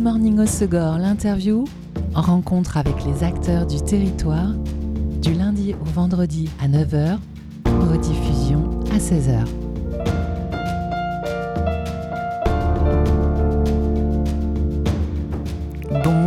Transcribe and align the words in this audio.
Good 0.00 0.12
Morning 0.12 0.38
au 0.38 0.46
Segor, 0.46 0.96
l'interview, 0.96 1.66
rencontre 2.14 2.78
avec 2.78 3.04
les 3.04 3.22
acteurs 3.22 3.66
du 3.66 3.82
territoire, 3.82 4.54
du 5.20 5.34
lundi 5.34 5.74
au 5.74 5.84
vendredi 5.84 6.48
à 6.58 6.68
9h, 6.68 7.18
rediffusion 7.66 8.80
à 8.94 8.96
16h. 8.96 9.69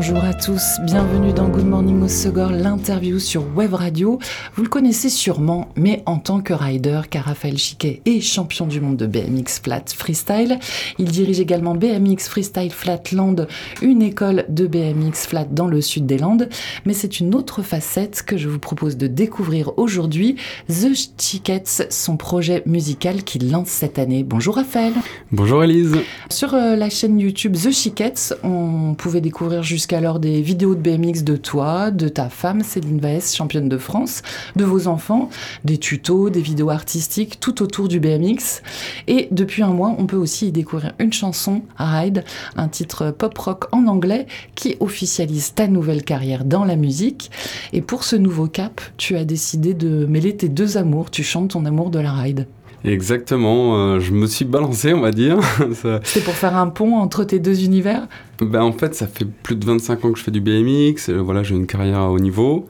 Bonjour 0.05 0.25
à 0.25 0.33
tous, 0.33 0.81
bienvenue 0.81 1.31
dans 1.31 1.47
Good 1.47 1.65
Morning 1.65 2.01
au 2.01 2.09
Segor, 2.09 2.51
l'interview 2.51 3.19
sur 3.19 3.45
Web 3.55 3.73
Radio. 3.73 4.19
Vous 4.53 4.63
le 4.63 4.67
connaissez 4.67 5.07
sûrement, 5.07 5.69
mais 5.77 6.03
en 6.05 6.17
tant 6.17 6.41
que 6.41 6.51
rider, 6.51 6.99
car 7.09 7.23
Raphaël 7.23 7.57
Chiquet 7.57 8.01
est 8.05 8.19
champion 8.19 8.67
du 8.67 8.81
monde 8.81 8.97
de 8.97 9.05
BMX 9.05 9.61
Flat 9.63 9.85
Freestyle. 9.95 10.59
Il 10.99 11.09
dirige 11.09 11.39
également 11.39 11.73
BMX 11.73 12.27
Freestyle 12.27 12.71
Flatland, 12.71 13.47
une 13.81 14.01
école 14.01 14.43
de 14.49 14.67
BMX 14.67 15.25
Flat 15.25 15.45
dans 15.45 15.67
le 15.67 15.79
sud 15.79 16.05
des 16.05 16.17
Landes. 16.17 16.49
Mais 16.85 16.91
c'est 16.91 17.21
une 17.21 17.33
autre 17.33 17.61
facette 17.61 18.23
que 18.23 18.35
je 18.35 18.49
vous 18.49 18.59
propose 18.59 18.97
de 18.97 19.07
découvrir 19.07 19.71
aujourd'hui, 19.77 20.35
The 20.67 20.93
Chickets, 21.17 21.87
son 21.91 22.17
projet 22.17 22.61
musical 22.65 23.23
qu'il 23.23 23.49
lance 23.49 23.69
cette 23.69 23.97
année. 23.97 24.25
Bonjour 24.25 24.55
Raphaël. 24.55 24.91
Bonjour 25.31 25.63
Elise. 25.63 25.95
Sur 26.29 26.55
euh, 26.55 26.75
la 26.75 26.89
chaîne 26.89 27.21
YouTube 27.21 27.55
The 27.55 27.71
Chickets, 27.71 28.33
on 28.43 28.95
pouvait 28.95 29.21
découvrir 29.21 29.63
jusqu'à 29.63 29.92
alors 29.93 30.19
des 30.19 30.41
vidéos 30.41 30.75
de 30.75 30.79
BMX 30.79 31.23
de 31.23 31.35
toi, 31.35 31.91
de 31.91 32.07
ta 32.07 32.29
femme 32.29 32.61
Céline 32.63 32.99
Vaes, 32.99 33.33
championne 33.35 33.69
de 33.69 33.77
France, 33.77 34.21
de 34.55 34.63
vos 34.63 34.87
enfants, 34.87 35.29
des 35.63 35.77
tutos, 35.77 36.29
des 36.29 36.41
vidéos 36.41 36.69
artistiques, 36.69 37.39
tout 37.39 37.61
autour 37.61 37.87
du 37.87 37.99
BMX. 37.99 38.61
Et 39.07 39.27
depuis 39.31 39.63
un 39.63 39.69
mois, 39.73 39.95
on 39.97 40.05
peut 40.05 40.17
aussi 40.17 40.47
y 40.47 40.51
découvrir 40.51 40.93
une 40.99 41.13
chanson, 41.13 41.61
Ride, 41.77 42.23
un 42.55 42.67
titre 42.67 43.11
pop 43.11 43.37
rock 43.37 43.65
en 43.71 43.87
anglais 43.87 44.27
qui 44.55 44.75
officialise 44.79 45.53
ta 45.53 45.67
nouvelle 45.67 46.03
carrière 46.03 46.45
dans 46.45 46.65
la 46.65 46.75
musique. 46.75 47.31
Et 47.71 47.81
pour 47.81 48.03
ce 48.03 48.15
nouveau 48.15 48.47
cap, 48.47 48.81
tu 48.97 49.15
as 49.15 49.25
décidé 49.25 49.73
de 49.73 50.05
mêler 50.05 50.35
tes 50.35 50.49
deux 50.49 50.77
amours. 50.77 51.11
Tu 51.11 51.23
chantes 51.23 51.51
ton 51.51 51.65
amour 51.65 51.89
de 51.89 51.99
la 51.99 52.13
ride. 52.13 52.47
Exactement, 52.85 53.77
euh, 53.77 53.99
je 53.99 54.11
me 54.11 54.25
suis 54.27 54.43
balancé, 54.45 54.93
on 54.93 54.99
va 54.99 55.11
dire. 55.11 55.39
C'est 56.03 56.23
pour 56.23 56.33
faire 56.33 56.57
un 56.57 56.67
pont 56.67 56.97
entre 56.97 57.23
tes 57.23 57.39
deux 57.39 57.63
univers? 57.63 58.07
Ben, 58.41 58.61
En 58.61 58.73
fait, 58.73 58.93
ça 58.93 59.07
fait 59.07 59.25
plus 59.25 59.55
de 59.55 59.65
25 59.65 60.03
ans 60.03 60.11
que 60.11 60.19
je 60.19 60.23
fais 60.23 60.31
du 60.31 60.41
BMX, 60.41 61.09
euh, 61.09 61.21
voilà, 61.21 61.43
j'ai 61.43 61.55
une 61.55 61.67
carrière 61.67 61.99
à 61.99 62.11
haut 62.11 62.19
niveau. 62.19 62.67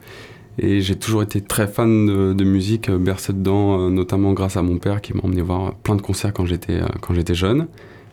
Et 0.56 0.80
j'ai 0.82 0.94
toujours 0.94 1.24
été 1.24 1.40
très 1.40 1.66
fan 1.66 2.06
de, 2.06 2.44
musique, 2.44 2.88
euh, 2.88 2.96
bercé 2.96 3.32
dedans, 3.32 3.90
notamment 3.90 4.32
grâce 4.34 4.56
à 4.56 4.62
mon 4.62 4.78
père 4.78 5.00
qui 5.00 5.12
m'a 5.12 5.20
emmené 5.24 5.42
voir 5.42 5.74
plein 5.74 5.96
de 5.96 6.02
concerts 6.02 6.32
quand 6.32 6.44
j'étais 6.46 7.34
jeune. 7.34 7.66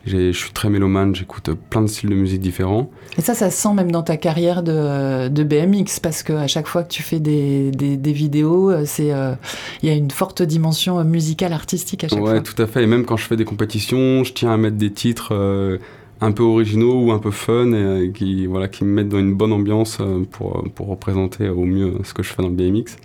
Je 0.04 0.32
suis 0.32 0.50
très 0.50 0.68
mélomane, 0.68 1.14
j'écoute 1.14 1.50
plein 1.70 1.82
de 1.82 1.86
styles 1.86 2.10
de 2.10 2.16
musique 2.16 2.40
différents. 2.40 2.90
Et 3.16 3.20
ça, 3.20 3.34
ça 3.34 3.50
se 3.50 3.62
sent 3.62 3.72
même 3.72 3.92
dans 3.92 4.02
ta 4.02 4.16
carrière 4.16 4.64
de, 4.64 5.28
de 5.28 5.44
BMX, 5.44 6.00
parce 6.02 6.24
qu'à 6.24 6.48
chaque 6.48 6.66
fois 6.66 6.82
que 6.82 6.92
tu 6.92 7.04
fais 7.04 7.20
des, 7.20 7.70
des, 7.70 8.12
vidéos, 8.12 8.70
euh, 8.70 8.84
euh, 9.00 9.34
il 9.82 9.88
y 9.88 9.92
a 9.92 9.94
une 9.94 10.10
forte 10.10 10.42
dimension 10.42 11.02
musicale, 11.04 11.52
artistique 11.52 12.02
à 12.02 12.08
chaque 12.08 12.18
fois. 12.18 12.32
Ouais, 12.32 12.42
tout 12.42 12.60
à 12.60 12.66
fait. 12.66 12.82
Et 12.82 12.86
même 12.86 13.04
quand 13.04 13.16
je 13.16 13.26
fais 13.26 13.36
des 13.36 13.44
compétitions, 13.44 14.24
je 14.24 14.32
tiens 14.32 14.52
à 14.52 14.56
mettre 14.56 14.76
des 14.76 14.90
titres 14.90 15.34
euh, 15.34 15.78
un 16.20 16.32
peu 16.32 16.42
originaux 16.42 17.04
ou 17.04 17.12
un 17.12 17.20
peu 17.20 17.30
fun, 17.30 17.72
et, 17.72 18.10
qui, 18.12 18.46
voilà, 18.46 18.66
qui 18.66 18.84
me 18.84 18.90
mettent 18.90 19.08
dans 19.08 19.20
une 19.20 19.34
bonne 19.34 19.52
ambiance 19.52 19.98
pour, 20.32 20.64
pour 20.74 20.88
représenter 20.88 21.48
au 21.48 21.64
mieux 21.64 21.94
ce 22.02 22.12
que 22.12 22.24
je 22.24 22.32
fais 22.32 22.42
dans 22.42 22.48
le 22.48 22.54
BMX. 22.54 22.96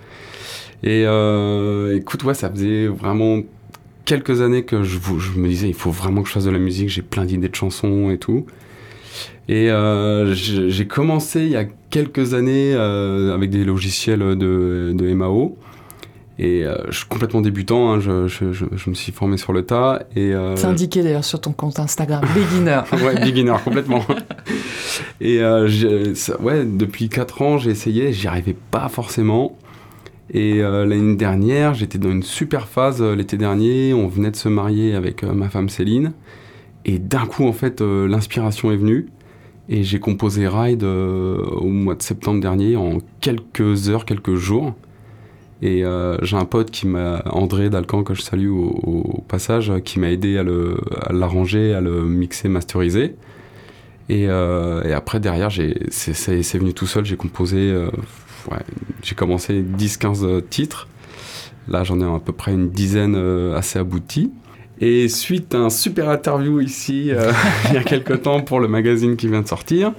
Et 0.83 1.03
écoute, 1.95 2.23
ouais, 2.23 2.33
ça 2.33 2.49
faisait 2.49 2.87
vraiment 2.87 3.41
quelques 4.07 4.41
années 4.41 4.63
que 4.63 4.81
je, 4.81 4.97
je, 5.19 5.37
me 5.37 5.47
disais, 5.47 5.67
il 5.67 5.75
faut 5.75 5.91
vraiment 5.91 6.23
que 6.23 6.29
je 6.29 6.33
fasse 6.33 6.45
de 6.45 6.49
la 6.49 6.57
musique, 6.57 6.89
j'ai 6.89 7.03
plein 7.03 7.25
d'idées 7.25 7.49
de 7.49 7.55
chansons 7.55 8.09
et 8.09 8.17
tout. 8.17 8.47
Et 9.49 9.69
euh, 9.69 10.33
j'ai 10.33 10.87
commencé 10.87 11.41
il 11.41 11.51
y 11.51 11.55
a 11.55 11.65
quelques 11.89 12.33
années 12.33 12.73
euh, 12.73 13.33
avec 13.33 13.49
des 13.49 13.63
logiciels 13.63 14.19
de, 14.19 14.91
de 14.93 15.13
MAO. 15.13 15.57
Et 16.39 16.63
euh, 16.65 16.77
je 16.89 16.99
suis 16.99 17.07
complètement 17.07 17.41
débutant, 17.41 17.91
hein, 17.91 17.99
je, 17.99 18.27
je, 18.27 18.45
je, 18.53 18.89
me 18.89 18.95
suis 18.95 19.11
formé 19.11 19.37
sur 19.37 19.53
le 19.53 19.63
tas. 19.63 20.03
et 20.15 20.33
C'est 20.55 20.65
indiqué 20.65 21.01
d'ailleurs 21.03 21.25
sur 21.25 21.41
ton 21.41 21.51
compte 21.51 21.79
Instagram, 21.79 22.23
beginner. 22.33 22.81
ouais, 23.03 23.19
beginner, 23.19 23.55
complètement. 23.63 24.05
et 25.19 25.41
ouais, 25.41 26.65
depuis 26.65 27.09
4 27.09 27.41
ans, 27.41 27.57
j'ai 27.57 27.71
essayé, 27.71 28.13
j'y 28.13 28.27
arrivais 28.27 28.55
pas 28.71 28.87
forcément. 28.87 29.57
Et 30.33 30.61
euh, 30.61 30.85
l'année 30.85 31.15
dernière, 31.15 31.73
j'étais 31.73 31.97
dans 31.97 32.11
une 32.11 32.23
super 32.23 32.67
phase 32.67 33.01
euh, 33.01 33.15
l'été 33.15 33.37
dernier. 33.37 33.93
On 33.93 34.07
venait 34.07 34.31
de 34.31 34.35
se 34.35 34.49
marier 34.49 34.93
avec 34.93 35.23
euh, 35.23 35.33
ma 35.33 35.49
femme 35.49 35.69
Céline. 35.69 36.11
Et 36.85 36.99
d'un 36.99 37.25
coup, 37.25 37.45
en 37.45 37.53
fait, 37.53 37.81
l'inspiration 37.81 38.71
est 38.71 38.77
venue. 38.77 39.07
Et 39.67 39.83
j'ai 39.83 39.99
composé 39.99 40.47
Ride 40.47 40.85
au 40.85 41.67
mois 41.67 41.95
de 41.95 42.01
septembre 42.01 42.39
dernier 42.39 42.77
en 42.77 42.99
quelques 43.19 43.89
heures, 43.89 44.05
quelques 44.05 44.35
jours. 44.35 44.73
Et 45.61 45.83
j'ai 46.21 46.37
un 46.37 46.45
pote 46.45 46.71
qui 46.71 46.87
m'a, 46.87 47.23
André 47.25 47.69
Dalcan, 47.69 48.03
que 48.03 48.13
je 48.13 48.21
salue 48.21 48.47
au, 48.47 49.25
passage, 49.27 49.73
qui 49.83 49.99
m'a 49.99 50.11
aidé 50.11 50.37
à, 50.37 51.11
l'arranger, 51.11 51.73
à, 51.73 51.81
le 51.81 52.05
mixer, 52.05 52.47
masteriser. 52.47 53.15
Et 54.07 54.29
après, 54.29 55.19
derrière, 55.19 55.49
c'est, 55.89 56.57
venu 56.57 56.73
tout 56.73 56.87
seul. 56.87 57.03
J'ai 57.03 57.17
composé 57.17 57.75
j'ai 59.03 59.15
commencé 59.15 59.61
10-15 59.61 60.25
euh, 60.25 60.41
titres. 60.41 60.87
Là, 61.67 61.83
j'en 61.83 61.99
ai 61.99 62.03
à 62.03 62.19
peu 62.19 62.33
près 62.33 62.53
une 62.53 62.69
dizaine 62.69 63.15
euh, 63.15 63.57
assez 63.57 63.79
aboutis. 63.79 64.31
Et 64.79 65.09
suite 65.09 65.55
à 65.55 65.57
un 65.57 65.69
super 65.69 66.09
interview 66.09 66.61
ici, 66.61 67.11
euh, 67.11 67.31
il 67.69 67.75
y 67.75 67.77
a 67.77 67.83
quelques 67.83 68.21
temps 68.21 68.41
pour 68.41 68.59
le 68.59 68.67
magazine 68.67 69.15
qui 69.15 69.27
vient 69.27 69.41
de 69.41 69.47
sortir, 69.47 69.93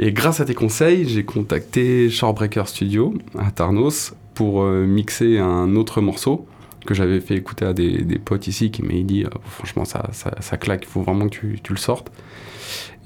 et 0.00 0.12
grâce 0.12 0.40
à 0.40 0.44
tes 0.44 0.54
conseils, 0.54 1.08
j'ai 1.08 1.22
contacté 1.22 2.10
Shorebreaker 2.10 2.66
Studio 2.66 3.14
à 3.38 3.52
Tarnos 3.52 4.12
pour 4.34 4.64
mixer 4.64 5.38
un 5.38 5.76
autre 5.76 6.00
morceau 6.00 6.48
que 6.90 6.94
j'avais 6.94 7.20
fait 7.20 7.36
écouter 7.36 7.64
à 7.64 7.72
des, 7.72 8.18
potes 8.18 8.48
ici 8.48 8.72
qui 8.72 8.82
m'avaient 8.82 9.04
dit 9.04 9.24
franchement 9.44 9.84
ça, 9.84 10.10
ça, 10.12 10.56
claque, 10.56 10.82
il 10.82 10.88
faut 10.88 11.02
vraiment 11.02 11.26
que 11.28 11.36
tu, 11.36 11.60
tu 11.62 11.72
le 11.72 11.78
sortes. 11.78 12.10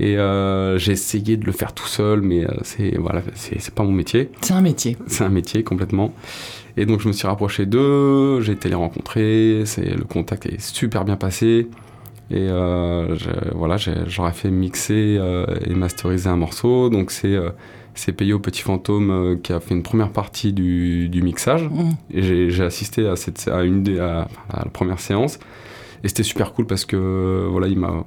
Et 0.00 0.16
euh, 0.16 0.78
j'ai 0.78 0.92
essayé 0.92 1.36
de 1.36 1.44
le 1.44 1.52
faire 1.52 1.74
tout 1.74 1.86
seul, 1.86 2.22
mais 2.22 2.44
euh, 2.44 2.48
c'est 2.62 2.96
voilà, 2.96 3.22
c'est 3.34 3.74
pas 3.74 3.82
mon 3.84 3.92
métier. 3.92 4.30
C'est 4.40 4.54
un 4.54 4.62
métier. 4.62 4.96
C'est 5.06 5.22
un 5.22 5.28
métier 5.28 5.62
complètement. 5.62 6.14
Et 6.78 6.86
donc 6.86 7.00
je 7.00 7.08
me 7.08 7.12
suis 7.12 7.28
rapproché 7.28 7.66
d'eux, 7.66 8.40
j'ai 8.40 8.52
été 8.52 8.70
les 8.70 8.74
rencontrer, 8.74 9.62
c'est 9.66 9.94
le 9.94 10.04
contact 10.04 10.46
est 10.46 10.60
super 10.60 11.04
bien 11.04 11.16
passé. 11.16 11.68
Et 12.30 12.48
euh, 12.48 13.14
voilà, 13.54 13.76
j'aurais 13.76 14.32
fait 14.32 14.50
mixer 14.50 15.20
et 15.66 15.74
masteriser 15.74 16.30
un 16.30 16.36
morceau. 16.36 16.88
Donc 16.88 17.10
c'est 17.10 17.38
c'est 17.94 18.12
payé 18.12 18.32
au 18.32 18.38
Petit 18.38 18.62
Fantôme 18.62 19.38
qui 19.42 19.52
a 19.52 19.60
fait 19.60 19.74
une 19.74 19.82
première 19.82 20.10
partie 20.10 20.52
du, 20.52 21.08
du 21.08 21.22
mixage. 21.22 21.64
Mmh. 21.64 21.90
Et 22.12 22.50
j'ai 22.50 22.64
assisté 22.64 23.06
à, 23.06 23.16
cette, 23.16 23.48
à, 23.48 23.62
une 23.62 23.82
des, 23.82 23.98
à, 23.98 24.28
la 24.52 24.70
première 24.72 25.00
séance. 25.00 25.38
Et 26.02 26.08
c'était 26.08 26.22
super 26.22 26.52
cool 26.52 26.66
parce 26.66 26.84
que 26.84 27.46
voilà, 27.50 27.66
il 27.68 27.78
m'a 27.78 28.04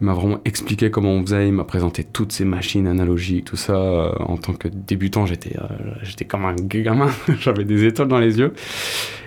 il 0.00 0.06
m'a 0.06 0.12
vraiment 0.12 0.40
expliqué 0.44 0.90
comment 0.90 1.12
on 1.12 1.22
faisait, 1.22 1.46
il 1.46 1.52
m'a 1.52 1.64
présenté 1.64 2.04
toutes 2.04 2.32
ces 2.32 2.44
machines 2.44 2.86
analogiques, 2.86 3.44
tout 3.44 3.56
ça. 3.56 3.76
Euh, 3.76 4.12
en 4.18 4.36
tant 4.36 4.52
que 4.52 4.68
débutant, 4.68 5.24
j'étais 5.24 5.56
euh, 5.56 5.66
j'étais 6.02 6.24
comme 6.24 6.44
un 6.44 6.54
gamin, 6.54 7.10
j'avais 7.40 7.64
des 7.64 7.84
étoiles 7.84 8.08
dans 8.08 8.18
les 8.18 8.38
yeux. 8.38 8.52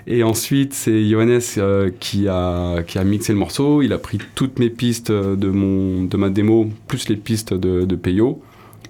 Et 0.07 0.23
ensuite, 0.23 0.73
c'est 0.73 1.07
Johannes 1.07 1.39
euh, 1.57 1.89
qui, 1.99 2.27
a, 2.27 2.83
qui 2.83 2.97
a 2.97 3.03
mixé 3.03 3.33
le 3.33 3.39
morceau, 3.39 3.81
il 3.81 3.93
a 3.93 3.97
pris 3.97 4.19
toutes 4.35 4.59
mes 4.59 4.69
pistes 4.69 5.11
de, 5.11 5.49
mon, 5.49 6.03
de 6.03 6.17
ma 6.17 6.29
démo, 6.29 6.69
plus 6.87 7.07
les 7.09 7.17
pistes 7.17 7.53
de, 7.53 7.85
de 7.85 7.95
Peyo. 7.95 8.41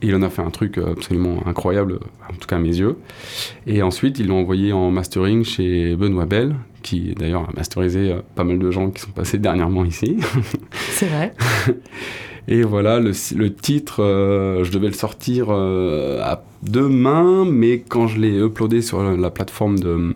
Et 0.01 0.07
il 0.07 0.15
en 0.15 0.21
a 0.21 0.29
fait 0.29 0.41
un 0.41 0.51
truc 0.51 0.77
absolument 0.77 1.41
incroyable, 1.47 1.99
en 2.29 2.33
tout 2.33 2.47
cas 2.47 2.57
à 2.57 2.59
mes 2.59 2.77
yeux. 2.77 2.97
Et 3.65 3.81
ensuite, 3.81 4.19
ils 4.19 4.27
l'ont 4.27 4.39
envoyé 4.39 4.73
en 4.73 4.91
mastering 4.91 5.43
chez 5.43 5.95
Benoît 5.95 6.25
Bell, 6.25 6.55
qui 6.87 7.13
d'ailleurs 7.15 7.49
a 7.49 7.51
masterisé 7.55 8.11
euh, 8.11 8.21
pas 8.35 8.43
mal 8.43 8.59
de 8.59 8.71
gens 8.71 8.89
qui 8.91 9.01
sont 9.01 9.11
passés 9.11 9.37
dernièrement 9.39 9.83
ici. 9.83 10.17
C'est 10.91 11.07
vrai. 11.07 11.33
Et 12.49 12.63
voilà, 12.63 13.01
le, 13.01 13.11
le 13.35 13.53
titre, 13.53 14.01
euh, 14.01 14.63
je 14.63 14.71
devais 14.71 14.87
le 14.87 14.93
sortir 14.93 15.47
euh, 15.49 16.21
à 16.23 16.43
demain, 16.63 17.43
mais 17.43 17.79
quand 17.79 18.07
je 18.07 18.21
l'ai 18.21 18.39
uploadé 18.39 18.81
sur 18.81 19.03
la 19.03 19.29
plateforme 19.29 19.77
de, 19.79 20.15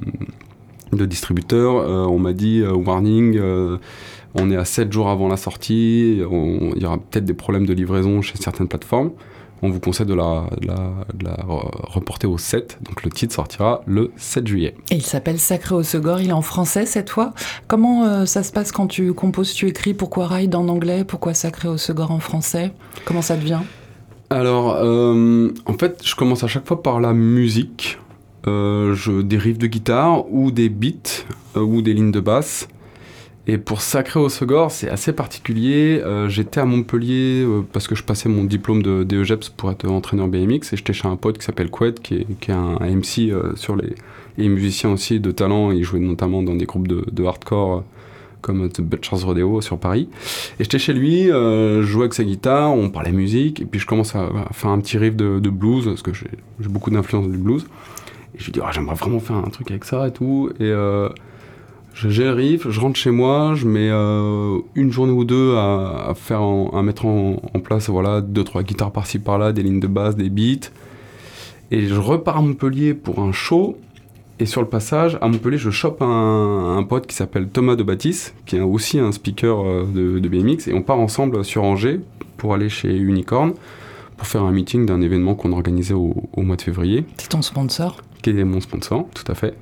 de 0.94 1.06
distributeur, 1.06 1.74
on 2.10 2.18
m'a 2.20 2.32
dit 2.32 2.64
warning, 2.64 3.38
on 4.34 4.50
est 4.50 4.56
à 4.56 4.64
7 4.64 4.94
jours 4.94 5.10
avant 5.10 5.28
la 5.28 5.36
sortie, 5.36 6.14
il 6.14 6.82
y 6.82 6.86
aura 6.86 7.00
peut-être 7.00 7.26
des 7.26 7.34
problèmes 7.34 7.66
de 7.66 7.74
livraison 7.74 8.22
chez 8.22 8.38
certaines 8.38 8.70
plateformes 8.70 9.12
on 9.62 9.70
vous 9.70 9.80
conseille 9.80 10.06
de 10.06 10.14
la, 10.14 10.46
reporter 11.84 12.30
au 12.30 12.38
7. 12.38 12.80
Donc 12.84 13.04
le 13.04 13.12
titre 13.12 13.34
sortira 13.34 13.82
le 13.86 14.12
7 14.18 14.48
juillet. 14.48 14.76
Et 14.90 14.96
il 14.96 15.06
s'appelle 15.06 15.40
Sacré 15.40 15.76
au 15.76 15.84
Segor, 15.84 16.20
il 16.20 16.30
est 16.30 16.34
en 16.34 16.42
français 16.42 16.86
cette 16.86 17.10
fois. 17.10 17.34
Comment 17.68 18.06
euh, 18.06 18.26
ça 18.26 18.44
se 18.44 18.52
passe 18.52 18.72
quand 18.72 18.88
tu 18.88 19.14
composes, 19.14 19.54
tu 19.54 19.68
écris? 19.68 19.94
Pourquoi 19.94 20.28
Ride 20.28 20.56
en 20.56 20.68
anglais? 20.68 21.04
Pourquoi 21.04 21.34
Sacré 21.34 21.68
au 21.68 21.78
Segor 21.78 22.12
en 22.12 22.20
français? 22.20 22.74
Comment 23.06 23.22
ça 23.22 23.36
devient? 23.36 23.62
Alors, 24.30 24.76
euh, 24.78 25.50
en 25.66 25.74
fait, 25.74 26.02
je 26.04 26.16
commence 26.16 26.44
à 26.44 26.48
chaque 26.48 26.66
fois 26.66 26.82
par 26.82 27.00
la 27.00 27.14
musique. 27.14 28.00
Euh, 28.48 28.96
je 28.96 29.22
dérive 29.22 29.58
de 29.58 29.68
guitare 29.68 30.32
ou 30.32 30.52
des 30.52 30.70
beats 30.70 31.26
ou 31.56 31.82
des 31.82 31.94
lignes 31.94 32.12
de 32.12 32.22
basse. 32.22 32.68
Et 33.52 33.58
pour 33.58 33.82
Sacré 33.82 34.18
au 34.18 34.30
Segor, 34.30 34.72
c'est 34.72 34.90
assez 34.90 35.12
particulier. 35.12 36.02
Euh, 36.06 36.30
j'étais 36.30 36.62
à 36.62 36.66
Montpellier 36.66 37.44
euh, 37.44 37.64
parce 37.74 37.86
que 37.86 37.96
je 37.96 38.04
passais 38.06 38.30
mon 38.30 38.46
diplôme 38.46 38.82
de 38.82 39.04
DEGEPS 39.04 39.50
pour 39.50 39.70
être 39.70 39.86
entraîneur 39.90 40.30
BMX 40.30 40.72
et 40.72 40.78
j'étais 40.78 40.94
chez 40.94 41.06
un 41.10 41.18
pote 41.18 41.38
qui 41.38 41.44
s'appelle 41.44 41.70
Quet, 41.70 41.96
qui 42.02 42.16
est, 42.16 42.50
un 42.50 42.78
MC 42.80 43.30
euh, 43.30 43.54
sur 43.58 43.76
les, 43.76 43.94
et 44.38 44.48
musicien 44.48 44.92
aussi 44.92 45.20
de 45.20 45.32
talent. 45.32 45.72
Il 45.72 45.84
jouait 45.84 46.00
notamment 46.00 46.42
dans 46.44 46.56
des 46.56 46.64
groupes 46.64 46.88
de, 46.88 47.26
hardcore 47.26 47.84
comme 48.40 48.70
The 48.70 48.80
Butcher's 48.80 49.26
Rodeo 49.26 49.60
sur 49.60 49.78
Paris. 49.78 50.08
Et 50.58 50.64
j'étais 50.64 50.80
chez 50.80 50.94
lui, 50.94 51.26
je 51.26 51.82
jouais 51.84 52.04
avec 52.04 52.14
sa 52.14 52.24
guitare, 52.24 52.74
on 52.74 52.90
parlait 52.90 53.12
musique, 53.12 53.62
et 53.62 53.66
puis 53.66 53.82
je 53.82 53.86
commence 53.86 54.16
à, 54.16 54.30
faire 54.54 54.70
un 54.70 54.80
petit 54.80 54.98
riff 54.98 55.18
de, 55.18 55.50
blues, 55.50 55.86
parce 55.86 56.02
que 56.02 56.14
j'ai 56.14 56.30
beaucoup 56.70 56.90
d'influence 56.90 57.28
du 57.28 57.38
blues. 57.38 57.68
Et 58.34 58.40
je 58.40 58.46
lui 58.46 58.54
dis, 58.54 58.62
ah, 58.64 58.72
j'aimerais 58.72 58.96
vraiment 58.96 59.20
faire 59.20 59.36
un 59.36 59.50
truc 59.50 59.70
avec 59.70 59.84
ça 59.84 60.08
et 60.08 60.12
tout. 60.12 60.50
Et 60.60 60.74
riff, 61.94 62.70
je 62.70 62.80
rentre 62.80 62.98
chez 62.98 63.12
moi, 63.12 63.54
je 63.56 63.68
mets 63.68 63.90
euh, 63.92 64.60
une 64.76 64.92
journée 64.92 65.12
ou 65.12 65.24
deux 65.24 65.56
à, 65.58 66.14
faire 66.16 66.42
à 66.42 66.82
mettre 66.82 67.06
en, 67.06 67.38
place 67.64 67.90
voilà 67.90 68.22
deux 68.22 68.44
trois 68.44 68.64
guitares 68.64 68.92
par-ci 68.92 69.20
par-là, 69.20 69.52
des 69.52 69.64
lignes 69.64 69.80
de 69.80 69.88
basse, 69.88 70.16
des 70.16 70.30
beats. 70.30 70.70
Et 71.72 71.88
je 71.88 71.96
repars 71.96 72.38
à 72.38 72.42
Montpellier 72.42 72.94
pour 72.94 73.20
un 73.20 73.32
show. 73.32 73.78
Et 74.40 74.46
sur 74.48 74.62
le 74.62 74.68
passage, 74.68 75.20
à 75.22 75.28
Montpellier, 75.28 75.60
je 75.60 75.70
chope 75.70 76.02
un, 76.02 76.84
pote 76.90 77.06
qui 77.06 77.16
s'appelle 77.16 77.48
Thomas 77.48 77.76
de 77.76 77.84
Baptiste, 77.84 78.34
qui 78.46 78.56
est 78.56 78.62
aussi 78.62 78.98
un 79.00 79.12
speaker 79.12 79.62
euh, 79.62 79.86
de, 79.86 80.20
de, 80.20 80.30
BMX. 80.30 80.68
Et 80.68 80.74
on 80.74 80.82
part 80.82 81.00
ensemble 81.00 81.46
sur 81.46 81.64
Angers 81.64 82.00
pour 82.38 82.56
aller 82.56 82.70
chez 82.70 82.96
Unicorn 82.96 83.54
pour 84.18 84.28
faire 84.28 84.44
un 84.44 84.52
meeting 84.52 84.86
d'un 84.86 85.02
événement 85.02 85.36
qu'on 85.36 85.52
organisait 85.52 85.94
au, 85.94 86.30
au 86.34 86.42
mois 86.42 86.56
de 86.56 86.62
février. 86.62 87.06
C'est 87.18 87.30
ton 87.30 87.42
sponsor? 87.42 87.98
Qui 88.22 88.30
est 88.30 88.44
mon 88.44 88.62
sponsor, 88.62 89.08
tout 89.14 89.30
à 89.32 89.36
fait. 89.36 89.56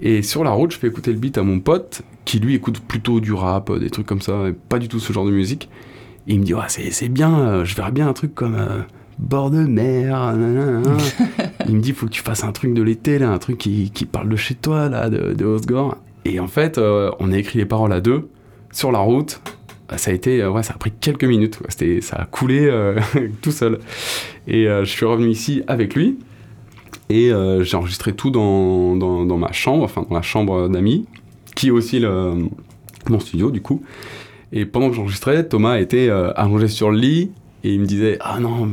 Et 0.00 0.22
sur 0.22 0.44
la 0.44 0.50
route, 0.50 0.72
je 0.72 0.78
fais 0.78 0.88
écouter 0.88 1.12
le 1.12 1.18
beat 1.18 1.38
à 1.38 1.42
mon 1.42 1.60
pote, 1.60 2.02
qui 2.24 2.38
lui 2.38 2.54
écoute 2.54 2.80
plutôt 2.80 3.20
du 3.20 3.32
rap, 3.32 3.72
des 3.78 3.90
trucs 3.90 4.06
comme 4.06 4.20
ça, 4.20 4.44
pas 4.68 4.78
du 4.78 4.88
tout 4.88 5.00
ce 5.00 5.12
genre 5.12 5.24
de 5.24 5.30
musique. 5.30 5.68
Et 6.28 6.34
il 6.34 6.40
me 6.40 6.44
dit, 6.44 6.54
ouais, 6.54 6.62
c'est 6.68 7.08
bien, 7.08 7.38
euh, 7.38 7.64
je 7.64 7.76
verrais 7.76 7.92
bien 7.92 8.08
un 8.08 8.12
truc 8.12 8.34
comme 8.34 8.56
euh, 8.56 8.82
bord 9.18 9.50
de 9.50 9.58
mer. 9.58 10.36
Nanana. 10.36 10.82
il 11.68 11.76
me 11.76 11.80
dit, 11.80 11.92
faut 11.92 12.06
que 12.06 12.10
tu 12.10 12.22
fasses 12.22 12.42
un 12.42 12.52
truc 12.52 12.74
de 12.74 12.82
l'été, 12.82 13.18
là, 13.18 13.30
un 13.30 13.38
truc 13.38 13.58
qui, 13.58 13.90
qui, 13.90 14.06
parle 14.06 14.28
de 14.28 14.36
chez 14.36 14.56
toi, 14.56 14.88
là, 14.88 15.08
de, 15.08 15.34
de 15.34 15.44
Osgore. 15.44 15.96
Et 16.24 16.40
en 16.40 16.48
fait, 16.48 16.78
euh, 16.78 17.12
on 17.20 17.30
a 17.30 17.38
écrit 17.38 17.58
les 17.58 17.66
paroles 17.66 17.92
à 17.92 18.00
deux, 18.00 18.28
sur 18.72 18.90
la 18.90 18.98
route. 18.98 19.40
Ça 19.96 20.10
a 20.10 20.14
été, 20.14 20.44
ouais, 20.44 20.64
ça 20.64 20.74
a 20.74 20.78
pris 20.78 20.90
quelques 20.90 21.24
minutes. 21.24 21.60
C'était, 21.68 22.00
ça 22.00 22.16
a 22.16 22.24
coulé 22.24 22.68
tout 23.40 23.52
seul. 23.52 23.78
Et 24.48 24.64
je 24.64 24.84
suis 24.84 25.06
revenu 25.06 25.28
ici 25.28 25.62
avec 25.68 25.94
lui. 25.94 26.18
Et 27.08 27.32
euh, 27.32 27.62
j'ai 27.62 27.76
enregistré 27.76 28.12
tout 28.12 28.30
dans, 28.30 28.96
dans, 28.96 29.24
dans, 29.24 29.36
ma 29.36 29.52
chambre, 29.52 29.84
enfin 29.84 30.04
dans 30.08 30.14
la 30.14 30.22
chambre 30.22 30.68
d'amis, 30.68 31.06
qui 31.54 31.68
est 31.68 31.70
aussi 31.70 32.00
le, 32.00 32.48
mon 33.08 33.20
studio 33.20 33.50
du 33.50 33.62
coup. 33.62 33.82
Et 34.52 34.66
pendant 34.66 34.90
que 34.90 34.96
j'enregistrais, 34.96 35.46
Thomas 35.46 35.78
était 35.78 36.08
euh, 36.08 36.32
allongé 36.36 36.68
sur 36.68 36.90
le 36.90 36.98
lit 36.98 37.30
et 37.64 37.72
il 37.72 37.80
me 37.80 37.86
disait 37.86 38.18
Ah 38.20 38.38
non, 38.40 38.72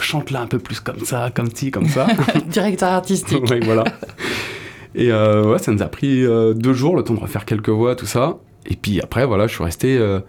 chante 0.00 0.30
là 0.30 0.40
un 0.42 0.46
peu 0.46 0.58
plus 0.58 0.80
comme 0.80 1.00
ça, 1.00 1.30
comme 1.34 1.50
ci, 1.54 1.70
comme 1.70 1.86
ça. 1.86 2.06
Directeur 2.48 2.90
artistique. 2.90 3.44
ouais, 3.50 3.60
voilà. 3.60 3.84
Et 4.94 5.10
euh, 5.10 5.52
ouais, 5.52 5.58
ça 5.58 5.72
nous 5.72 5.82
a 5.82 5.88
pris 5.88 6.24
euh, 6.24 6.54
deux 6.54 6.72
jours, 6.72 6.96
le 6.96 7.02
temps 7.02 7.14
de 7.14 7.20
refaire 7.20 7.44
quelques 7.44 7.70
voix, 7.70 7.96
tout 7.96 8.06
ça. 8.06 8.38
Et 8.66 8.76
puis 8.76 9.00
après, 9.00 9.26
voilà, 9.26 9.46
je 9.46 9.54
suis 9.54 9.64
resté 9.64 9.98
euh, 9.98 10.20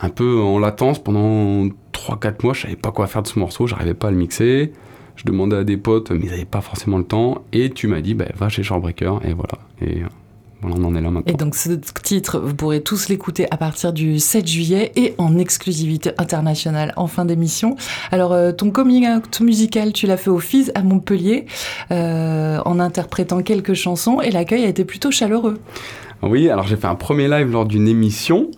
un 0.00 0.08
peu 0.08 0.40
en 0.40 0.58
latence 0.58 1.02
pendant 1.02 1.66
3-4 1.92 2.44
mois. 2.44 2.54
Je 2.54 2.62
savais 2.62 2.76
pas 2.76 2.92
quoi 2.92 3.06
faire 3.06 3.22
de 3.22 3.28
ce 3.28 3.38
morceau, 3.38 3.66
j'arrivais 3.66 3.94
pas 3.94 4.08
à 4.08 4.10
le 4.10 4.16
mixer 4.16 4.72
je 5.16 5.24
demandais 5.24 5.56
à 5.56 5.64
des 5.64 5.76
potes, 5.76 6.10
mais 6.10 6.24
ils 6.24 6.30
n'avaient 6.30 6.44
pas 6.44 6.60
forcément 6.60 6.98
le 6.98 7.04
temps. 7.04 7.42
Et 7.52 7.70
tu 7.70 7.88
m'as 7.88 8.00
dit, 8.00 8.14
bah, 8.14 8.26
va 8.36 8.48
chez 8.48 8.62
Shortbreaker. 8.62 9.20
Et 9.24 9.32
voilà. 9.32 9.58
Et 9.80 10.02
voilà, 10.62 10.76
on 10.78 10.84
en 10.84 10.94
est 10.94 11.00
là 11.00 11.10
maintenant. 11.10 11.32
Et 11.32 11.36
donc, 11.36 11.54
ce 11.54 11.70
titre, 12.02 12.38
vous 12.38 12.54
pourrez 12.54 12.82
tous 12.82 13.08
l'écouter 13.08 13.46
à 13.50 13.56
partir 13.56 13.92
du 13.92 14.18
7 14.18 14.46
juillet 14.46 14.92
et 14.96 15.14
en 15.18 15.38
exclusivité 15.38 16.12
internationale 16.18 16.92
en 16.96 17.06
fin 17.06 17.24
d'émission. 17.24 17.76
Alors, 18.10 18.32
euh, 18.32 18.52
ton 18.52 18.70
coming 18.70 19.06
out 19.08 19.40
musical, 19.40 19.92
tu 19.92 20.06
l'as 20.06 20.16
fait 20.16 20.30
au 20.30 20.38
FIS 20.38 20.70
à 20.74 20.82
Montpellier 20.82 21.46
euh, 21.90 22.58
en 22.64 22.78
interprétant 22.78 23.42
quelques 23.42 23.74
chansons 23.74 24.20
et 24.20 24.30
l'accueil 24.30 24.64
a 24.64 24.68
été 24.68 24.84
plutôt 24.84 25.10
chaleureux. 25.10 25.58
Oui, 26.22 26.48
alors 26.48 26.66
j'ai 26.66 26.76
fait 26.76 26.86
un 26.86 26.94
premier 26.94 27.28
live 27.28 27.50
lors 27.50 27.66
d'une 27.66 27.88
émission. 27.88 28.50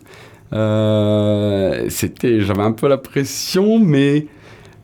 Euh, 0.53 1.85
c'était, 1.89 2.41
j'avais 2.41 2.61
un 2.61 2.71
peu 2.71 2.87
la 2.87 2.97
pression, 2.97 3.79
mais 3.79 4.25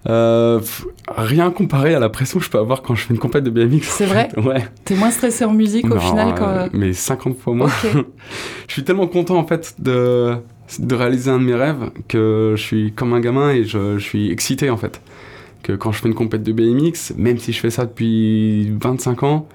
euh, 0.07 0.59
rien 1.07 1.49
comparé 1.51 1.95
à 1.95 1.99
la 1.99 2.09
pression 2.09 2.39
que 2.39 2.45
je 2.45 2.49
peux 2.49 2.59
avoir 2.59 2.81
quand 2.81 2.93
je 2.95 3.05
fais 3.05 3.13
une 3.13 3.19
compète 3.19 3.43
de 3.43 3.49
BMX. 3.49 3.81
C'est 3.83 4.05
vrai 4.05 4.29
Ouais. 4.37 4.67
T'es 4.83 4.95
moins 4.95 5.11
stressé 5.11 5.45
en 5.45 5.53
musique 5.53 5.87
non, 5.87 5.95
au 5.97 5.99
final 5.99 6.35
quand... 6.37 6.47
euh, 6.47 6.67
Mais 6.73 6.93
50 6.93 7.37
fois 7.37 7.53
moins. 7.53 7.67
Okay. 7.83 7.99
je 8.67 8.73
suis 8.73 8.83
tellement 8.83 9.07
content 9.07 9.35
en 9.37 9.47
fait 9.47 9.75
de, 9.79 10.35
de 10.79 10.95
réaliser 10.95 11.31
un 11.31 11.39
de 11.39 11.43
mes 11.43 11.55
rêves 11.55 11.91
que 12.07 12.53
je 12.55 12.61
suis 12.61 12.91
comme 12.93 13.13
un 13.13 13.19
gamin 13.19 13.51
et 13.51 13.63
je, 13.63 13.97
je 13.97 14.03
suis 14.03 14.31
excité 14.31 14.69
en 14.69 14.77
fait. 14.77 15.01
Que 15.63 15.73
quand 15.73 15.91
je 15.91 15.99
fais 15.99 16.07
une 16.07 16.13
compète 16.13 16.43
de 16.43 16.51
BMX, 16.51 17.13
même 17.17 17.39
si 17.39 17.51
je 17.51 17.59
fais 17.59 17.71
ça 17.71 17.85
depuis 17.85 18.69
25 18.79 19.23
ans, 19.23 19.47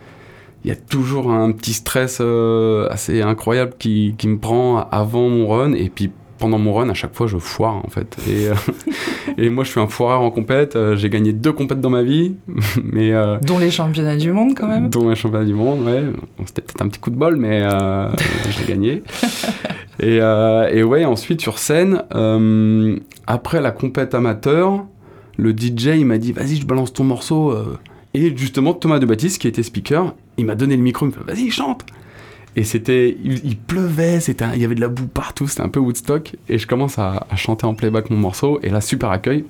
il 0.64 0.68
y 0.68 0.72
a 0.72 0.76
toujours 0.76 1.30
un 1.30 1.52
petit 1.52 1.72
stress 1.72 2.18
euh, 2.20 2.88
assez 2.90 3.22
incroyable 3.22 3.74
qui, 3.78 4.14
qui 4.18 4.26
me 4.26 4.38
prend 4.38 4.88
avant 4.90 5.28
mon 5.28 5.46
run 5.46 5.72
et 5.74 5.88
puis 5.88 6.10
pendant 6.40 6.58
mon 6.58 6.72
run, 6.72 6.88
à 6.88 6.94
chaque 6.94 7.14
fois, 7.14 7.28
je 7.28 7.36
foire 7.36 7.76
en 7.76 7.88
fait. 7.88 8.16
Et, 8.28 8.48
euh, 8.48 8.54
et 9.38 9.50
moi, 9.50 9.62
je 9.62 9.70
suis 9.70 9.78
un 9.78 9.86
foireur 9.86 10.22
en 10.22 10.30
compète. 10.32 10.74
Euh, 10.74 10.96
j'ai 10.96 11.10
gagné 11.10 11.32
deux 11.32 11.52
compètes 11.52 11.80
dans 11.80 11.90
ma 11.90 12.02
vie, 12.02 12.34
mais 12.82 13.12
euh, 13.12 13.38
dont 13.42 13.58
les 13.58 13.70
championnats 13.70 14.16
du 14.16 14.32
monde 14.32 14.54
quand 14.56 14.66
même. 14.66 14.88
Dont 14.88 15.08
les 15.08 15.14
championnats 15.14 15.44
du 15.44 15.54
monde, 15.54 15.84
ouais. 15.84 16.00
Bon, 16.00 16.44
C'était 16.46 16.62
peut-être 16.62 16.82
un 16.82 16.88
petit 16.88 16.98
coup 16.98 17.10
de 17.10 17.16
bol, 17.16 17.36
mais 17.36 17.62
j'ai 18.50 18.64
gagné. 18.66 19.04
Et, 20.02 20.16
et, 20.16 20.82
ouais, 20.82 21.04
ensuite 21.04 21.40
sur 21.42 21.58
scène, 21.58 22.02
après 23.26 23.60
la 23.60 23.70
compète 23.70 24.14
amateur, 24.14 24.84
le 25.36 25.52
DJ 25.52 25.98
il 25.98 26.06
m'a 26.06 26.18
dit 26.18 26.32
vas-y, 26.32 26.56
je 26.56 26.66
balance 26.66 26.92
ton 26.92 27.04
morceau. 27.04 27.54
Et 28.14 28.34
justement, 28.36 28.72
Thomas 28.72 28.98
de 28.98 29.06
Baptiste, 29.06 29.40
qui 29.40 29.46
était 29.46 29.62
speaker, 29.62 30.14
il 30.38 30.46
m'a 30.46 30.54
donné 30.54 30.76
le 30.76 30.82
micro, 30.82 31.06
il 31.06 31.10
me 31.10 31.12
fait 31.12 31.22
vas-y, 31.22 31.50
chante. 31.50 31.84
Et 32.56 32.64
c'était, 32.64 33.16
il, 33.22 33.44
il, 33.44 33.56
pleuvait, 33.56 34.20
c'était, 34.20 34.46
il 34.54 34.60
y 34.60 34.64
avait 34.64 34.74
de 34.74 34.80
la 34.80 34.88
boue 34.88 35.06
partout, 35.06 35.46
c'était 35.46 35.62
un 35.62 35.68
peu 35.68 35.80
Woodstock. 35.80 36.36
Et 36.48 36.58
je 36.58 36.66
commence 36.66 36.98
à, 36.98 37.26
à, 37.30 37.36
chanter 37.36 37.66
en 37.66 37.74
playback 37.74 38.10
mon 38.10 38.16
morceau, 38.16 38.58
et 38.62 38.70
là, 38.70 38.80
super 38.80 39.10
accueil. 39.10 39.44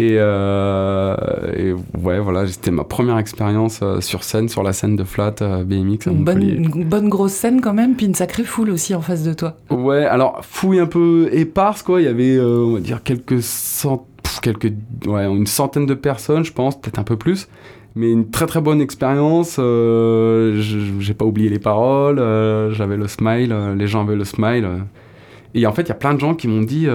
Et, 0.00 0.16
euh, 0.18 1.14
et 1.56 1.72
ouais, 1.98 2.18
voilà, 2.20 2.46
c'était 2.46 2.70
ma 2.70 2.84
première 2.84 3.18
expérience 3.18 3.80
euh, 3.82 4.00
sur 4.00 4.24
scène, 4.24 4.48
sur 4.48 4.62
la 4.62 4.72
scène 4.72 4.96
de 4.96 5.04
Flat 5.04 5.34
euh, 5.42 5.62
BMX. 5.62 6.06
Une 6.06 6.24
bonne, 6.24 6.42
une 6.42 6.84
bonne 6.84 7.10
grosse 7.10 7.32
scène 7.32 7.60
quand 7.60 7.74
même, 7.74 7.94
puis 7.94 8.06
une 8.06 8.14
sacrée 8.14 8.44
foule 8.44 8.70
aussi 8.70 8.94
en 8.94 9.02
face 9.02 9.22
de 9.24 9.34
toi. 9.34 9.56
Ouais, 9.68 10.06
alors 10.06 10.40
fouille 10.42 10.80
un 10.80 10.86
peu 10.86 11.28
éparse, 11.32 11.82
quoi. 11.82 12.00
Il 12.00 12.04
y 12.04 12.08
avait, 12.08 12.36
euh, 12.36 12.64
on 12.64 12.74
va 12.74 12.80
dire, 12.80 13.02
quelques 13.02 13.42
cent... 13.42 14.06
quelques, 14.40 14.72
ouais, 15.06 15.26
une 15.26 15.46
centaine 15.46 15.84
de 15.84 15.94
personnes, 15.94 16.44
je 16.44 16.52
pense, 16.52 16.80
peut-être 16.80 16.98
un 16.98 17.04
peu 17.04 17.16
plus 17.16 17.48
mais 17.94 18.10
une 18.10 18.30
très 18.30 18.46
très 18.46 18.60
bonne 18.60 18.80
expérience. 18.80 19.56
Euh, 19.58 20.60
j'ai 21.00 21.14
pas 21.14 21.24
oublié 21.24 21.48
les 21.48 21.58
paroles, 21.58 22.18
euh, 22.18 22.72
j'avais 22.72 22.96
le 22.96 23.08
smile, 23.08 23.52
euh, 23.52 23.74
les 23.74 23.86
gens 23.86 24.02
avaient 24.02 24.16
le 24.16 24.24
smile. 24.24 24.68
Et 25.54 25.66
en 25.66 25.72
fait, 25.72 25.82
il 25.82 25.88
y 25.88 25.92
a 25.92 25.96
plein 25.96 26.14
de 26.14 26.20
gens 26.20 26.34
qui 26.34 26.46
m'ont 26.46 26.62
dit 26.62 26.86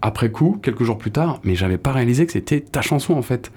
après 0.00 0.30
coup, 0.30 0.58
quelques 0.62 0.84
jours 0.84 0.98
plus 0.98 1.10
tard, 1.10 1.40
mais 1.42 1.56
j'avais 1.56 1.78
pas 1.78 1.90
réalisé 1.92 2.24
que 2.24 2.32
c'était 2.32 2.60
ta 2.60 2.80
chanson 2.80 3.14
en 3.14 3.22
fait. 3.22 3.50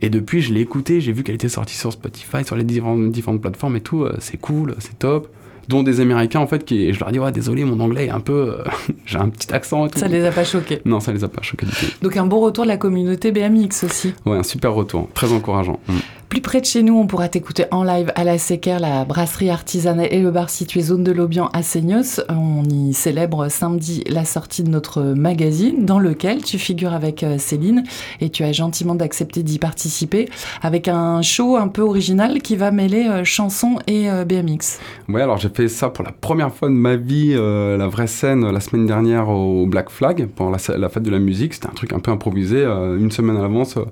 Et 0.00 0.08
depuis, 0.08 0.40
je 0.40 0.52
l'ai 0.52 0.62
écoutée, 0.62 1.00
j'ai 1.00 1.12
vu 1.12 1.22
qu'elle 1.22 1.34
était 1.34 1.50
sortie 1.50 1.76
sur 1.76 1.92
Spotify, 1.92 2.44
sur 2.44 2.56
les 2.56 2.64
différentes, 2.64 3.12
différentes 3.12 3.42
plateformes 3.42 3.76
et 3.76 3.82
tout. 3.82 4.06
c'est 4.18 4.38
cool, 4.38 4.74
c'est 4.78 4.98
top 4.98 5.28
dont 5.68 5.82
des 5.82 6.00
Américains 6.00 6.40
en 6.40 6.46
fait 6.46 6.64
qui 6.64 6.92
je 6.92 7.00
leur 7.00 7.10
dis 7.12 7.18
ouais 7.18 7.32
désolé 7.32 7.64
mon 7.64 7.80
anglais 7.80 8.06
est 8.06 8.10
un 8.10 8.20
peu 8.20 8.56
euh, 8.58 8.64
j'ai 9.06 9.18
un 9.18 9.28
petit 9.28 9.52
accent 9.52 9.86
et 9.86 9.90
tout. 9.90 9.98
Ça 9.98 10.08
les 10.08 10.24
a 10.24 10.30
pas 10.30 10.44
choqués. 10.44 10.80
Non, 10.84 11.00
ça 11.00 11.12
les 11.12 11.24
a 11.24 11.28
pas 11.28 11.42
choqués 11.42 11.66
du 11.66 11.72
tout. 11.72 11.86
Donc 12.02 12.16
un 12.16 12.26
bon 12.26 12.40
retour 12.40 12.64
de 12.64 12.68
la 12.68 12.76
communauté 12.76 13.32
BMX 13.32 13.84
aussi. 13.84 14.14
Ouais, 14.26 14.36
un 14.36 14.42
super 14.42 14.74
retour, 14.74 15.08
très 15.14 15.32
encourageant. 15.32 15.80
Mm. 15.88 15.98
Plus 16.28 16.40
près 16.40 16.62
de 16.62 16.64
chez 16.64 16.82
nous, 16.82 16.96
on 16.96 17.06
pourra 17.06 17.28
t'écouter 17.28 17.66
en 17.72 17.84
live 17.84 18.10
à 18.14 18.24
la 18.24 18.38
Sequer, 18.38 18.78
la 18.80 19.04
brasserie 19.04 19.50
artisanale 19.50 20.08
et 20.10 20.18
le 20.18 20.30
bar 20.30 20.48
situé 20.48 20.80
zone 20.80 21.04
de 21.04 21.12
l'Aubian 21.12 21.50
à 21.52 21.62
Seignos. 21.62 22.22
On 22.30 22.64
y 22.64 22.94
célèbre 22.94 23.50
samedi 23.50 24.02
la 24.08 24.24
sortie 24.24 24.62
de 24.62 24.70
notre 24.70 25.02
magazine 25.02 25.84
dans 25.84 25.98
lequel 25.98 26.42
tu 26.42 26.58
figures 26.58 26.94
avec 26.94 27.22
Céline 27.36 27.84
et 28.22 28.30
tu 28.30 28.44
as 28.44 28.52
gentiment 28.52 28.94
d'accepter 28.94 29.42
d'y 29.42 29.58
participer 29.58 30.26
avec 30.62 30.88
un 30.88 31.20
show 31.20 31.56
un 31.56 31.68
peu 31.68 31.82
original 31.82 32.40
qui 32.40 32.56
va 32.56 32.70
mêler 32.70 33.24
chansons 33.24 33.78
et 33.86 34.08
BMX. 34.24 34.78
Ouais, 35.10 35.20
alors 35.20 35.36
j'ai 35.36 35.50
fait 35.54 35.68
ça 35.68 35.90
pour 35.90 36.04
la 36.04 36.12
première 36.12 36.52
fois 36.52 36.68
de 36.68 36.74
ma 36.74 36.96
vie, 36.96 37.32
euh, 37.34 37.76
la 37.76 37.88
vraie 37.88 38.06
scène 38.06 38.50
la 38.50 38.60
semaine 38.60 38.86
dernière 38.86 39.28
au 39.28 39.66
Black 39.66 39.90
Flag 39.90 40.28
pendant 40.34 40.50
la, 40.50 40.58
fête 40.88 41.02
de 41.02 41.10
la 41.10 41.18
musique. 41.18 41.54
C'était 41.54 41.68
un 41.68 41.74
truc 41.74 41.92
un 41.92 41.98
peu 41.98 42.10
improvisé, 42.10 42.58
euh, 42.58 42.98
une 42.98 43.10
semaine 43.10 43.36
à 43.36 43.42
l'avance. 43.42 43.76
Euh, 43.76 43.84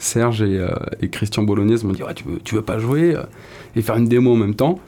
Serge 0.00 0.42
et, 0.42 1.08
Christian 1.08 1.42
Bolognaise 1.42 1.82
m'ont 1.82 1.92
dit 1.92 2.02
tu, 2.44 2.54
veux, 2.54 2.62
pas 2.62 2.78
jouer 2.78 3.16
et 3.74 3.82
faire 3.82 3.96
une 3.96 4.06
démo 4.06 4.34
en 4.34 4.36
même 4.36 4.54
temps 4.54 4.78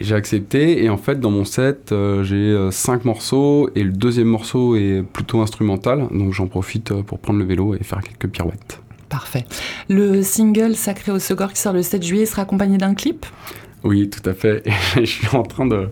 J'ai 0.00 0.14
accepté 0.14 0.82
et 0.82 0.88
en 0.88 0.96
fait 0.96 1.20
dans 1.20 1.30
mon 1.30 1.44
set 1.44 1.94
j'ai 2.22 2.68
cinq 2.70 3.04
morceaux 3.04 3.68
et 3.74 3.84
le 3.84 3.92
deuxième 3.92 4.28
morceau 4.28 4.76
est 4.76 5.02
plutôt 5.02 5.42
instrumental 5.42 6.08
donc 6.10 6.32
j'en 6.32 6.46
profite 6.46 7.02
pour 7.02 7.18
prendre 7.18 7.38
le 7.38 7.44
vélo 7.44 7.74
et 7.74 7.84
faire 7.84 8.00
quelques 8.00 8.32
pirouettes. 8.32 8.80
Parfait. 9.10 9.44
Le 9.90 10.22
single 10.22 10.74
Sacré 10.74 11.12
au 11.12 11.18
Segor 11.18 11.52
qui 11.52 11.60
sort 11.60 11.74
le 11.74 11.82
7 11.82 12.02
juillet 12.02 12.24
sera 12.24 12.42
accompagné 12.42 12.78
d'un 12.78 12.94
clip? 12.94 13.26
Oui, 13.84 14.10
tout 14.10 14.28
à 14.28 14.34
fait. 14.34 14.62
je 14.96 15.04
suis 15.04 15.36
en 15.36 15.42
train 15.42 15.66
de 15.66 15.88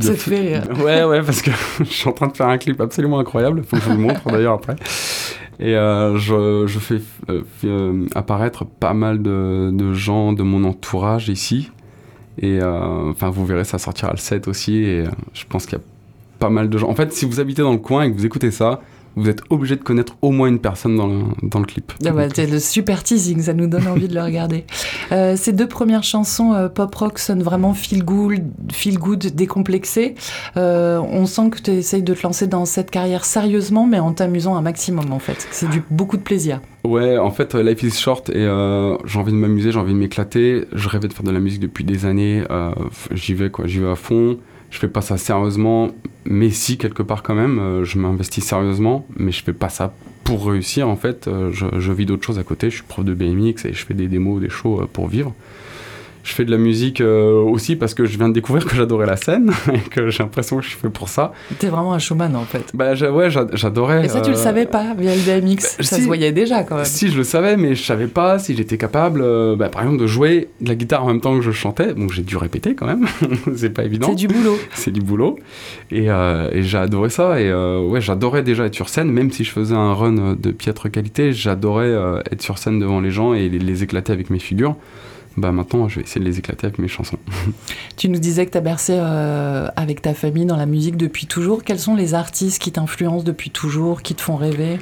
Ça 0.00 0.12
te 0.12 0.18
fait 0.18 0.60
Ouais, 0.82 1.04
ouais, 1.04 1.22
parce 1.22 1.42
que 1.42 1.50
je 1.78 1.84
suis 1.84 2.08
en 2.08 2.12
train 2.12 2.28
de 2.28 2.36
faire 2.36 2.48
un 2.48 2.58
clip 2.58 2.80
absolument 2.80 3.18
incroyable. 3.18 3.62
Faut 3.64 3.76
que 3.76 3.82
je 3.82 3.88
vous 3.88 3.96
le 3.96 4.02
montre 4.02 4.30
d'ailleurs 4.30 4.54
après. 4.54 4.76
Et 5.58 5.74
euh, 5.74 6.18
je, 6.18 6.66
je, 6.66 6.78
fais 6.78 7.00
euh, 7.30 7.42
euh, 7.64 8.06
apparaître 8.14 8.66
pas 8.66 8.92
mal 8.92 9.22
de, 9.22 9.70
de, 9.72 9.94
gens 9.94 10.32
de 10.34 10.42
mon 10.42 10.64
entourage 10.64 11.28
ici. 11.28 11.70
Et 12.38 12.62
enfin, 12.62 13.30
vous 13.30 13.46
verrez, 13.46 13.64
ça 13.64 13.78
sortira 13.78 14.10
le 14.12 14.18
7 14.18 14.46
aussi. 14.46 14.76
Et 14.76 15.04
je 15.32 15.44
pense 15.48 15.64
qu'il 15.64 15.78
y 15.78 15.80
a 15.80 15.84
pas 16.38 16.50
mal 16.50 16.68
de 16.68 16.76
gens. 16.76 16.88
En 16.90 16.94
fait, 16.94 17.10
si 17.14 17.24
vous 17.24 17.40
habitez 17.40 17.62
dans 17.62 17.72
le 17.72 17.78
coin 17.78 18.02
et 18.02 18.12
que 18.12 18.16
vous 18.16 18.26
écoutez 18.26 18.50
ça, 18.50 18.82
vous 19.16 19.30
êtes 19.30 19.40
obligé 19.48 19.76
de 19.76 19.82
connaître 19.82 20.16
au 20.20 20.30
moins 20.30 20.48
une 20.48 20.58
personne 20.58 20.94
dans 20.94 21.06
le, 21.06 21.22
dans 21.42 21.58
le 21.58 21.64
clip. 21.64 21.92
Ah 22.04 22.10
bah, 22.10 22.28
c'est 22.32 22.46
le 22.46 22.58
super 22.58 23.02
teasing, 23.02 23.40
ça 23.42 23.54
nous 23.54 23.66
donne 23.66 23.88
envie 23.88 24.08
de 24.08 24.14
le 24.14 24.22
regarder. 24.22 24.64
Euh, 25.12 25.36
ces 25.36 25.52
deux 25.52 25.68
premières 25.68 26.02
chansons 26.02 26.52
euh, 26.52 26.68
pop 26.68 26.92
rock 26.92 27.20
sonnent 27.20 27.42
vraiment 27.42 27.74
feel 27.74 28.04
good, 28.04 28.42
feel 28.72 28.98
good 28.98 29.20
décomplexé. 29.20 30.16
Euh, 30.56 30.98
on 30.98 31.26
sent 31.26 31.50
que 31.50 31.60
tu 31.60 31.70
essayes 31.70 32.02
de 32.02 32.12
te 32.12 32.22
lancer 32.24 32.48
dans 32.48 32.64
cette 32.64 32.90
carrière 32.90 33.24
sérieusement, 33.24 33.86
mais 33.86 34.00
en 34.00 34.12
t'amusant 34.12 34.56
un 34.56 34.62
maximum 34.62 35.12
en 35.12 35.20
fait. 35.20 35.46
C'est 35.52 35.70
du 35.70 35.80
beaucoup 35.90 36.16
de 36.16 36.22
plaisir. 36.22 36.60
Ouais, 36.84 37.18
en 37.18 37.30
fait, 37.30 37.54
life 37.54 37.84
is 37.84 37.92
short 37.92 38.30
et 38.30 38.44
j'ai 39.04 39.18
envie 39.18 39.32
de 39.32 39.36
m'amuser, 39.36 39.70
j'ai 39.70 39.78
envie 39.78 39.92
de 39.92 39.98
m'éclater. 39.98 40.64
Je 40.72 40.88
rêvais 40.88 41.06
de 41.06 41.12
faire 41.12 41.24
de 41.24 41.30
la 41.30 41.40
musique 41.40 41.60
depuis 41.60 41.84
des 41.84 42.04
années. 42.04 42.42
J'y 43.12 43.34
vais 43.34 43.50
quoi, 43.50 43.68
j'y 43.68 43.78
vais 43.78 43.90
à 43.90 43.96
fond 43.96 44.38
je 44.70 44.78
fais 44.78 44.88
pas 44.88 45.00
ça 45.00 45.16
sérieusement, 45.16 45.90
mais 46.24 46.50
si 46.50 46.78
quelque 46.78 47.02
part 47.02 47.22
quand 47.22 47.34
même, 47.34 47.58
euh, 47.58 47.84
je 47.84 47.98
m'investis 47.98 48.44
sérieusement, 48.44 49.06
mais 49.16 49.32
je 49.32 49.42
fais 49.42 49.52
pas 49.52 49.68
ça 49.68 49.94
pour 50.24 50.46
réussir 50.46 50.88
en 50.88 50.96
fait. 50.96 51.28
Euh, 51.28 51.50
je, 51.52 51.66
je 51.78 51.92
vis 51.92 52.06
d'autres 52.06 52.24
choses 52.24 52.38
à 52.38 52.42
côté. 52.42 52.70
Je 52.70 52.76
suis 52.76 52.84
prof 52.84 53.04
de 53.04 53.14
BMX 53.14 53.64
et 53.64 53.72
je 53.72 53.86
fais 53.86 53.94
des 53.94 54.08
démos, 54.08 54.40
des 54.40 54.48
shows 54.48 54.82
euh, 54.82 54.86
pour 54.92 55.08
vivre 55.08 55.34
je 56.26 56.32
fais 56.32 56.44
de 56.44 56.50
la 56.50 56.58
musique 56.58 57.00
euh, 57.00 57.40
aussi 57.40 57.76
parce 57.76 57.94
que 57.94 58.04
je 58.04 58.18
viens 58.18 58.28
de 58.28 58.34
découvrir 58.34 58.66
que 58.66 58.74
j'adorais 58.74 59.06
la 59.06 59.16
scène 59.16 59.52
et 59.72 59.78
que 59.78 60.10
j'ai 60.10 60.24
l'impression 60.24 60.56
que 60.56 60.64
je 60.64 60.70
suis 60.70 60.78
fait 60.78 60.90
pour 60.90 61.08
ça. 61.08 61.32
T'es 61.60 61.68
vraiment 61.68 61.94
un 61.94 62.00
showman 62.00 62.34
en 62.34 62.42
fait. 62.42 62.72
Bah 62.74 62.94
ouais, 62.94 63.30
j'adorais. 63.30 64.06
Et 64.06 64.08
ça, 64.08 64.20
tu 64.20 64.30
le 64.30 64.36
euh, 64.36 64.38
savais 64.38 64.66
pas 64.66 64.94
via 64.98 65.14
le 65.14 65.20
BMX 65.20 65.76
bah, 65.78 65.84
Ça 65.84 65.96
se 65.98 66.02
voyait 66.02 66.32
déjà 66.32 66.64
quand 66.64 66.76
même. 66.76 66.84
Si, 66.84 67.10
je 67.10 67.16
le 67.16 67.22
savais, 67.22 67.56
mais 67.56 67.76
je 67.76 67.82
savais 67.84 68.08
pas 68.08 68.40
si 68.40 68.56
j'étais 68.56 68.76
capable, 68.76 69.20
euh, 69.22 69.54
bah, 69.54 69.68
par 69.68 69.82
exemple, 69.82 70.00
de 70.00 70.06
jouer 70.08 70.48
de 70.60 70.68
la 70.68 70.74
guitare 70.74 71.04
en 71.04 71.06
même 71.06 71.20
temps 71.20 71.36
que 71.36 71.42
je 71.42 71.52
chantais. 71.52 71.94
Donc 71.94 72.12
j'ai 72.12 72.22
dû 72.22 72.36
répéter 72.36 72.74
quand 72.74 72.86
même. 72.86 73.06
c'est 73.54 73.70
pas 73.70 73.84
évident. 73.84 74.08
C'est 74.08 74.16
du 74.16 74.26
boulot. 74.26 74.58
c'est 74.74 74.90
du 74.90 75.02
boulot. 75.02 75.38
Et, 75.92 76.06
et 76.06 76.62
j'ai 76.62 76.78
adoré 76.78 77.08
ça. 77.08 77.40
Et 77.40 77.52
ouais, 77.52 78.00
j'adorais 78.00 78.42
déjà 78.42 78.66
être 78.66 78.74
sur 78.74 78.88
scène, 78.88 79.12
même 79.12 79.30
si 79.30 79.44
je 79.44 79.52
faisais 79.52 79.76
un 79.76 79.94
run 79.94 80.34
de 80.36 80.50
piètre 80.50 80.90
qualité, 80.90 81.32
j'adorais 81.32 81.94
être 82.32 82.42
sur 82.42 82.58
scène 82.58 82.80
devant 82.80 83.00
les 83.00 83.12
gens 83.12 83.32
et 83.32 83.48
les 83.48 83.82
éclater 83.84 84.12
avec 84.12 84.30
mes 84.30 84.40
figures 84.40 84.74
bah 85.36 85.52
maintenant 85.52 85.88
je 85.88 85.96
vais 85.96 86.02
essayer 86.02 86.20
de 86.20 86.26
les 86.26 86.38
éclater 86.38 86.66
avec 86.66 86.78
mes 86.78 86.88
chansons. 86.88 87.18
tu 87.96 88.08
nous 88.08 88.18
disais 88.18 88.46
que 88.46 88.52
tu 88.52 88.58
as 88.58 88.62
bercé 88.62 88.94
euh, 88.96 89.68
avec 89.76 90.02
ta 90.02 90.14
famille 90.14 90.46
dans 90.46 90.56
la 90.56 90.66
musique 90.66 90.96
depuis 90.96 91.26
toujours. 91.26 91.62
Quels 91.62 91.78
sont 91.78 91.94
les 91.94 92.14
artistes 92.14 92.60
qui 92.60 92.72
t'influencent 92.72 93.24
depuis 93.24 93.50
toujours, 93.50 94.02
qui 94.02 94.14
te 94.14 94.22
font 94.22 94.36
rêver? 94.36 94.78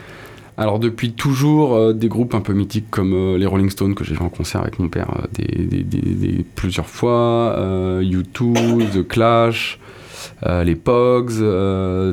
Alors 0.56 0.78
depuis 0.78 1.12
toujours, 1.12 1.74
euh, 1.74 1.92
des 1.92 2.08
groupes 2.08 2.34
un 2.34 2.40
peu 2.40 2.52
mythiques 2.52 2.88
comme 2.90 3.12
euh, 3.12 3.36
les 3.36 3.46
Rolling 3.46 3.70
Stones 3.70 3.96
que 3.96 4.04
j'ai 4.04 4.14
vu 4.14 4.22
en 4.22 4.28
concert 4.28 4.60
avec 4.60 4.78
mon 4.78 4.88
père 4.88 5.26
des, 5.32 5.66
des, 5.66 6.44
plusieurs 6.54 6.86
fois, 6.86 7.56
U2, 8.00 8.90
The 8.92 9.06
Clash, 9.06 9.80
les 10.46 10.76
Pogs, 10.76 11.32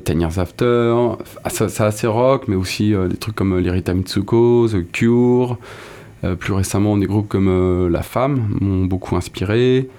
Ten 0.04 0.20
Years 0.20 0.40
After, 0.40 0.96
ah, 1.44 1.50
c'est 1.52 1.82
assez 1.82 2.08
rock, 2.08 2.46
mais 2.48 2.56
aussi 2.56 2.94
des 3.10 3.18
trucs 3.18 3.36
comme 3.36 3.60
Lirita 3.60 3.94
Mitsuko, 3.94 4.68
The 4.68 4.92
Cure, 4.92 5.60
plus 6.40 6.54
récemment, 6.54 6.98
des 6.98 7.08
groupes 7.08 7.28
comme 7.28 7.48
euh, 7.50 7.90
La 7.90 8.04
Femme 8.04 8.58
m'ont 8.62 8.86
beaucoup 8.86 9.16
inspiré. 9.16 9.90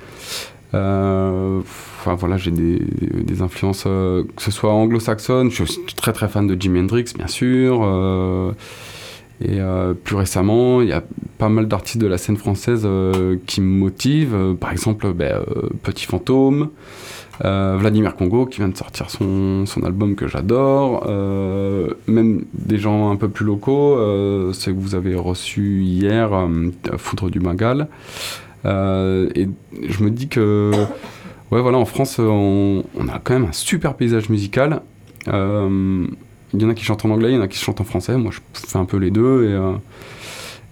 Euh, 0.74 1.60
enfin 1.60 2.14
voilà, 2.14 2.36
j'ai 2.36 2.50
des, 2.50 3.42
influences, 3.42 3.84
que 3.84 4.42
ce 4.42 4.50
soit 4.50 4.72
anglo-saxonnes. 4.72 5.50
Je 5.50 5.64
suis 5.64 5.94
très 5.96 6.12
très 6.12 6.28
fan 6.28 6.46
de 6.46 6.60
Jimi 6.60 6.80
Hendrix, 6.80 7.06
bien 7.16 7.26
sûr. 7.26 7.84
et 9.44 9.58
plus 10.04 10.16
récemment, 10.16 10.80
il 10.80 10.88
y 10.88 10.92
a 10.92 11.02
pas 11.38 11.50
mal 11.50 11.68
d'artistes 11.68 12.00
de 12.00 12.06
la 12.06 12.16
scène 12.16 12.38
française 12.38 12.88
qui 13.46 13.60
me 13.60 13.78
motivent. 13.78 14.56
par 14.58 14.72
exemple, 14.72 15.12
ben, 15.12 15.42
Petit 15.82 16.06
Fantôme. 16.06 16.70
Euh, 17.44 17.76
Vladimir 17.78 18.14
Congo 18.14 18.46
qui 18.46 18.58
vient 18.58 18.68
de 18.68 18.76
sortir 18.76 19.10
son, 19.10 19.64
son 19.66 19.82
album 19.82 20.14
que 20.14 20.28
j'adore, 20.28 21.06
euh, 21.08 21.88
même 22.06 22.44
des 22.52 22.78
gens 22.78 23.10
un 23.10 23.16
peu 23.16 23.28
plus 23.28 23.44
locaux, 23.44 23.96
euh, 23.96 24.52
que 24.52 24.70
vous 24.70 24.94
avez 24.94 25.14
reçus 25.14 25.82
hier, 25.82 26.30
Foudre 26.98 27.30
du 27.30 27.40
Magal. 27.40 27.88
et 28.64 28.68
je 28.68 30.04
me 30.04 30.10
dis 30.10 30.28
que, 30.28 30.70
ouais, 31.50 31.60
voilà, 31.60 31.78
en 31.78 31.84
France, 31.84 32.18
on, 32.18 32.84
on, 32.98 33.08
a 33.08 33.18
quand 33.18 33.34
même 33.34 33.46
un 33.46 33.52
super 33.52 33.94
paysage 33.94 34.28
musical. 34.28 34.82
Il 35.26 36.60
y 36.60 36.64
en 36.64 36.68
a 36.68 36.74
qui 36.74 36.84
chantent 36.84 37.04
en 37.06 37.10
anglais, 37.10 37.30
il 37.30 37.34
y 37.34 37.38
en 37.38 37.42
a 37.42 37.48
qui 37.48 37.58
chantent 37.58 37.80
en 37.80 37.84
français. 37.84 38.16
Moi, 38.16 38.30
je 38.30 38.40
fais 38.52 38.78
un 38.78 38.84
peu 38.84 38.98
les 38.98 39.10
deux 39.10 39.48
et 39.48 39.58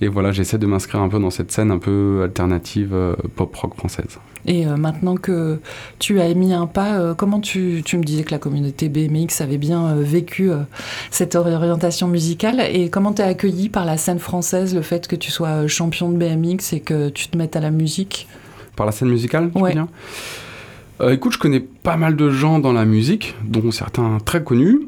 et 0.02 0.08
voilà, 0.08 0.32
j'essaie 0.32 0.56
de 0.56 0.66
m'inscrire 0.66 1.02
un 1.02 1.08
peu 1.08 1.18
dans 1.18 1.30
cette 1.30 1.52
scène 1.52 1.70
un 1.70 1.78
peu 1.78 2.22
alternative 2.24 2.94
euh, 2.94 3.14
pop-rock 3.36 3.74
française. 3.74 4.18
Et 4.46 4.66
euh, 4.66 4.76
maintenant 4.76 5.16
que 5.16 5.60
tu 5.98 6.20
as 6.20 6.32
mis 6.32 6.54
un 6.54 6.66
pas, 6.66 6.98
euh, 6.98 7.14
comment 7.14 7.38
tu, 7.38 7.82
tu, 7.84 7.98
me 7.98 8.02
disais 8.02 8.22
que 8.22 8.30
la 8.30 8.38
communauté 8.38 8.88
BMX 8.88 9.42
avait 9.42 9.58
bien 9.58 9.94
vécu 9.96 10.50
cette 11.10 11.36
orientation 11.36 12.08
musicale 12.08 12.60
et 12.60 12.88
comment 12.88 13.12
tu 13.12 13.20
es 13.20 13.26
accueilli 13.26 13.68
par 13.68 13.84
la 13.84 13.98
scène 13.98 14.18
française, 14.18 14.74
le 14.74 14.80
fait 14.80 15.06
que 15.06 15.16
tu 15.16 15.30
sois 15.30 15.66
champion 15.66 16.10
de 16.10 16.16
BMX 16.16 16.72
et 16.72 16.80
que 16.80 17.10
tu 17.10 17.28
te 17.28 17.36
mettes 17.36 17.56
à 17.56 17.60
la 17.60 17.70
musique? 17.70 18.26
Par 18.76 18.86
la 18.86 18.92
scène 18.92 19.10
musicale, 19.10 19.50
tu 19.54 19.60
ouais. 19.60 19.74
Écoute, 21.10 21.32
je 21.32 21.38
connais 21.38 21.60
pas 21.60 21.96
mal 21.96 22.16
de 22.16 22.30
gens 22.30 22.58
dans 22.58 22.72
la 22.72 22.84
musique, 22.84 23.34
dont 23.44 23.70
certains 23.70 24.18
très 24.24 24.42
connus, 24.42 24.80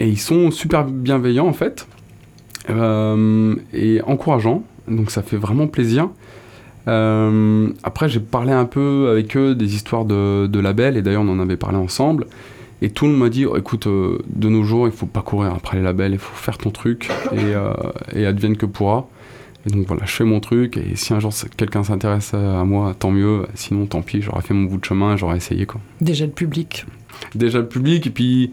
et 0.00 0.08
ils 0.08 0.18
sont 0.18 0.50
super 0.50 0.84
bienveillants 0.84 1.46
en 1.46 1.52
fait. 1.52 1.86
Euh, 2.70 3.54
et 3.72 4.00
encourageant. 4.02 4.62
Donc 4.88 5.10
ça 5.10 5.22
fait 5.22 5.36
vraiment 5.36 5.66
plaisir. 5.66 6.08
Euh, 6.86 7.68
après, 7.82 8.08
j'ai 8.08 8.20
parlé 8.20 8.52
un 8.52 8.66
peu 8.66 9.08
avec 9.10 9.36
eux 9.36 9.54
des 9.54 9.74
histoires 9.74 10.04
de, 10.04 10.46
de 10.46 10.60
labels, 10.60 10.96
et 10.96 11.02
d'ailleurs, 11.02 11.22
on 11.22 11.28
en 11.28 11.40
avait 11.40 11.56
parlé 11.56 11.78
ensemble. 11.78 12.26
Et 12.82 12.90
tout 12.90 13.06
le 13.06 13.12
monde 13.12 13.20
m'a 13.20 13.28
dit 13.30 13.46
oh, 13.46 13.56
écoute, 13.56 13.86
euh, 13.86 14.18
de 14.28 14.48
nos 14.48 14.62
jours, 14.62 14.86
il 14.86 14.92
faut 14.92 15.06
pas 15.06 15.22
courir 15.22 15.54
après 15.54 15.78
les 15.78 15.82
labels, 15.82 16.12
il 16.12 16.18
faut 16.18 16.34
faire 16.34 16.58
ton 16.58 16.70
truc, 16.70 17.08
et, 18.14 18.26
advienne 18.26 18.56
que 18.56 18.66
pourra. 18.66 19.08
Et 19.66 19.70
donc 19.70 19.86
voilà, 19.86 20.04
je 20.04 20.12
fais 20.12 20.24
mon 20.24 20.40
truc, 20.40 20.76
et 20.76 20.94
si 20.94 21.14
un 21.14 21.20
jour 21.20 21.32
quelqu'un 21.56 21.84
s'intéresse 21.84 22.34
à 22.34 22.64
moi, 22.64 22.94
tant 22.98 23.10
mieux. 23.10 23.46
Sinon, 23.54 23.86
tant 23.86 24.02
pis, 24.02 24.20
j'aurais 24.20 24.42
fait 24.42 24.52
mon 24.52 24.64
bout 24.64 24.76
de 24.76 24.84
chemin, 24.84 25.16
j'aurais 25.16 25.38
essayé. 25.38 25.64
Quoi. 25.64 25.80
Déjà 26.02 26.26
le 26.26 26.32
public. 26.32 26.84
Déjà 27.34 27.58
le 27.58 27.68
public, 27.68 28.06
et 28.06 28.10
puis 28.10 28.52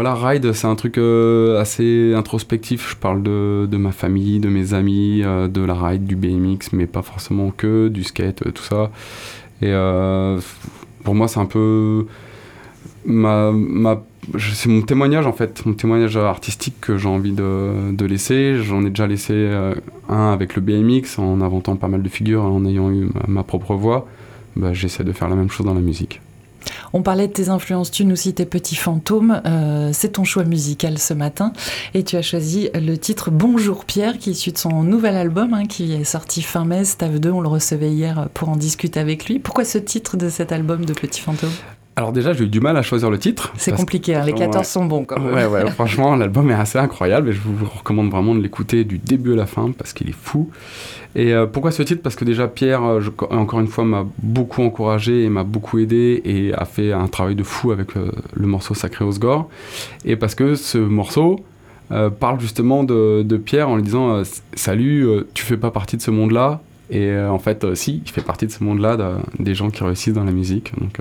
voilà, 0.00 0.14
Ride, 0.14 0.52
c'est 0.52 0.68
un 0.68 0.76
truc 0.76 0.96
euh, 0.96 1.60
assez 1.60 2.14
introspectif. 2.14 2.90
Je 2.90 2.94
parle 2.94 3.20
de, 3.20 3.66
de, 3.68 3.76
ma 3.78 3.90
famille, 3.90 4.38
de 4.38 4.48
mes 4.48 4.72
amis, 4.72 5.22
euh, 5.24 5.48
de 5.48 5.60
la 5.60 5.74
ride, 5.74 6.06
du 6.06 6.14
BMX, 6.14 6.72
mais 6.72 6.86
pas 6.86 7.02
forcément 7.02 7.50
que, 7.50 7.88
du 7.88 8.04
skate, 8.04 8.46
euh, 8.46 8.52
tout 8.52 8.62
ça. 8.62 8.92
Et 9.60 9.72
pour 11.02 11.16
moi, 11.16 11.26
c'est 11.26 11.40
un 11.40 11.46
peu. 11.46 12.06
Ma, 13.06 13.50
ma, 13.50 14.00
c'est 14.38 14.68
mon 14.68 14.82
témoignage 14.82 15.26
en 15.26 15.32
fait, 15.32 15.66
mon 15.66 15.74
témoignage 15.74 16.16
artistique 16.16 16.76
que 16.80 16.96
j'ai 16.96 17.08
envie 17.08 17.32
de, 17.32 17.90
de 17.90 18.04
laisser. 18.04 18.54
J'en 18.62 18.84
ai 18.84 18.90
déjà 18.90 19.08
laissé 19.08 19.50
un 20.08 20.32
avec 20.32 20.54
le 20.54 20.62
BMX 20.62 21.18
en 21.18 21.40
inventant 21.40 21.74
pas 21.74 21.88
mal 21.88 22.04
de 22.04 22.08
figures, 22.08 22.44
en 22.44 22.64
ayant 22.66 22.88
eu 22.92 23.08
ma, 23.26 23.42
propre 23.42 23.74
voix. 23.74 24.06
Bah, 24.54 24.72
j'essaie 24.72 25.02
de 25.02 25.10
faire 25.10 25.28
la 25.28 25.34
même 25.34 25.50
chose 25.50 25.66
dans 25.66 25.74
la 25.74 25.80
musique. 25.80 26.20
On 26.92 27.02
parlait 27.02 27.28
de 27.28 27.32
tes 27.32 27.48
influences, 27.48 27.90
tu 27.90 28.04
nous 28.04 28.16
citais 28.16 28.46
Petit 28.46 28.76
Fantôme, 28.76 29.42
euh, 29.46 29.90
c'est 29.92 30.12
ton 30.12 30.24
choix 30.24 30.44
musical 30.44 30.98
ce 30.98 31.14
matin 31.14 31.52
et 31.94 32.02
tu 32.02 32.16
as 32.16 32.22
choisi 32.22 32.70
le 32.74 32.96
titre 32.96 33.30
Bonjour 33.30 33.84
Pierre 33.84 34.18
qui 34.18 34.30
est 34.30 34.32
issu 34.32 34.52
de 34.52 34.58
son 34.58 34.82
nouvel 34.82 35.16
album 35.16 35.54
hein, 35.54 35.66
qui 35.66 35.92
est 35.92 36.04
sorti 36.04 36.42
fin 36.42 36.64
mai, 36.64 36.84
Stav 36.84 37.18
2, 37.18 37.30
on 37.30 37.40
le 37.40 37.48
recevait 37.48 37.90
hier 37.90 38.28
pour 38.34 38.48
en 38.48 38.56
discuter 38.56 39.00
avec 39.00 39.26
lui. 39.26 39.38
Pourquoi 39.38 39.64
ce 39.64 39.78
titre 39.78 40.16
de 40.16 40.28
cet 40.28 40.52
album 40.52 40.84
de 40.84 40.92
Petit 40.92 41.20
Fantôme? 41.20 41.50
Alors 41.98 42.12
déjà, 42.12 42.32
j'ai 42.32 42.44
eu 42.44 42.48
du 42.48 42.60
mal 42.60 42.76
à 42.76 42.82
choisir 42.82 43.10
le 43.10 43.18
titre. 43.18 43.52
C'est 43.56 43.74
compliqué, 43.74 44.14
hein, 44.14 44.22
les 44.24 44.32
14 44.32 44.64
sont 44.64 44.84
bons 44.84 45.04
quand 45.04 45.18
même. 45.18 45.34
Ouais, 45.34 45.46
ouais, 45.46 45.68
franchement, 45.72 46.14
l'album 46.14 46.48
est 46.48 46.54
assez 46.54 46.78
incroyable 46.78 47.30
et 47.30 47.32
je 47.32 47.40
vous 47.40 47.66
recommande 47.66 48.08
vraiment 48.08 48.36
de 48.36 48.40
l'écouter 48.40 48.84
du 48.84 48.98
début 48.98 49.32
à 49.32 49.36
la 49.36 49.46
fin 49.46 49.72
parce 49.76 49.92
qu'il 49.92 50.08
est 50.08 50.16
fou. 50.16 50.48
Et 51.16 51.34
euh, 51.34 51.46
pourquoi 51.46 51.72
ce 51.72 51.82
titre? 51.82 52.00
Parce 52.00 52.14
que 52.14 52.24
déjà, 52.24 52.46
Pierre, 52.46 52.84
euh, 52.84 53.00
encore 53.30 53.58
une 53.58 53.66
fois, 53.66 53.84
m'a 53.84 54.06
beaucoup 54.22 54.62
encouragé 54.62 55.24
et 55.24 55.28
m'a 55.28 55.42
beaucoup 55.42 55.80
aidé 55.80 56.22
et 56.24 56.54
a 56.54 56.66
fait 56.66 56.92
un 56.92 57.08
travail 57.08 57.34
de 57.34 57.42
fou 57.42 57.72
avec 57.72 57.96
euh, 57.96 58.12
le 58.32 58.46
morceau 58.46 58.74
Sacré 58.74 59.04
Osgore. 59.04 59.48
Et 60.04 60.14
parce 60.14 60.36
que 60.36 60.54
ce 60.54 60.78
morceau 60.78 61.40
parle 62.20 62.38
justement 62.38 62.84
de, 62.84 63.24
de, 63.24 63.36
Pierre 63.38 63.70
en 63.70 63.74
lui 63.74 63.82
disant 63.82 64.22
Salut, 64.54 65.08
tu 65.34 65.44
fais 65.44 65.56
pas 65.56 65.72
partie 65.72 65.96
de 65.96 66.02
ce 66.02 66.12
monde-là? 66.12 66.60
Et 66.90 67.18
en 67.18 67.40
fait, 67.40 67.74
si, 67.74 68.02
il 68.06 68.12
fait 68.12 68.22
partie 68.22 68.46
de 68.46 68.52
ce 68.52 68.62
monde-là, 68.62 69.18
des 69.40 69.56
gens 69.56 69.70
qui 69.70 69.82
réussissent 69.82 70.14
dans 70.14 70.22
la 70.22 70.30
musique. 70.30 70.78
Donc 70.78 71.00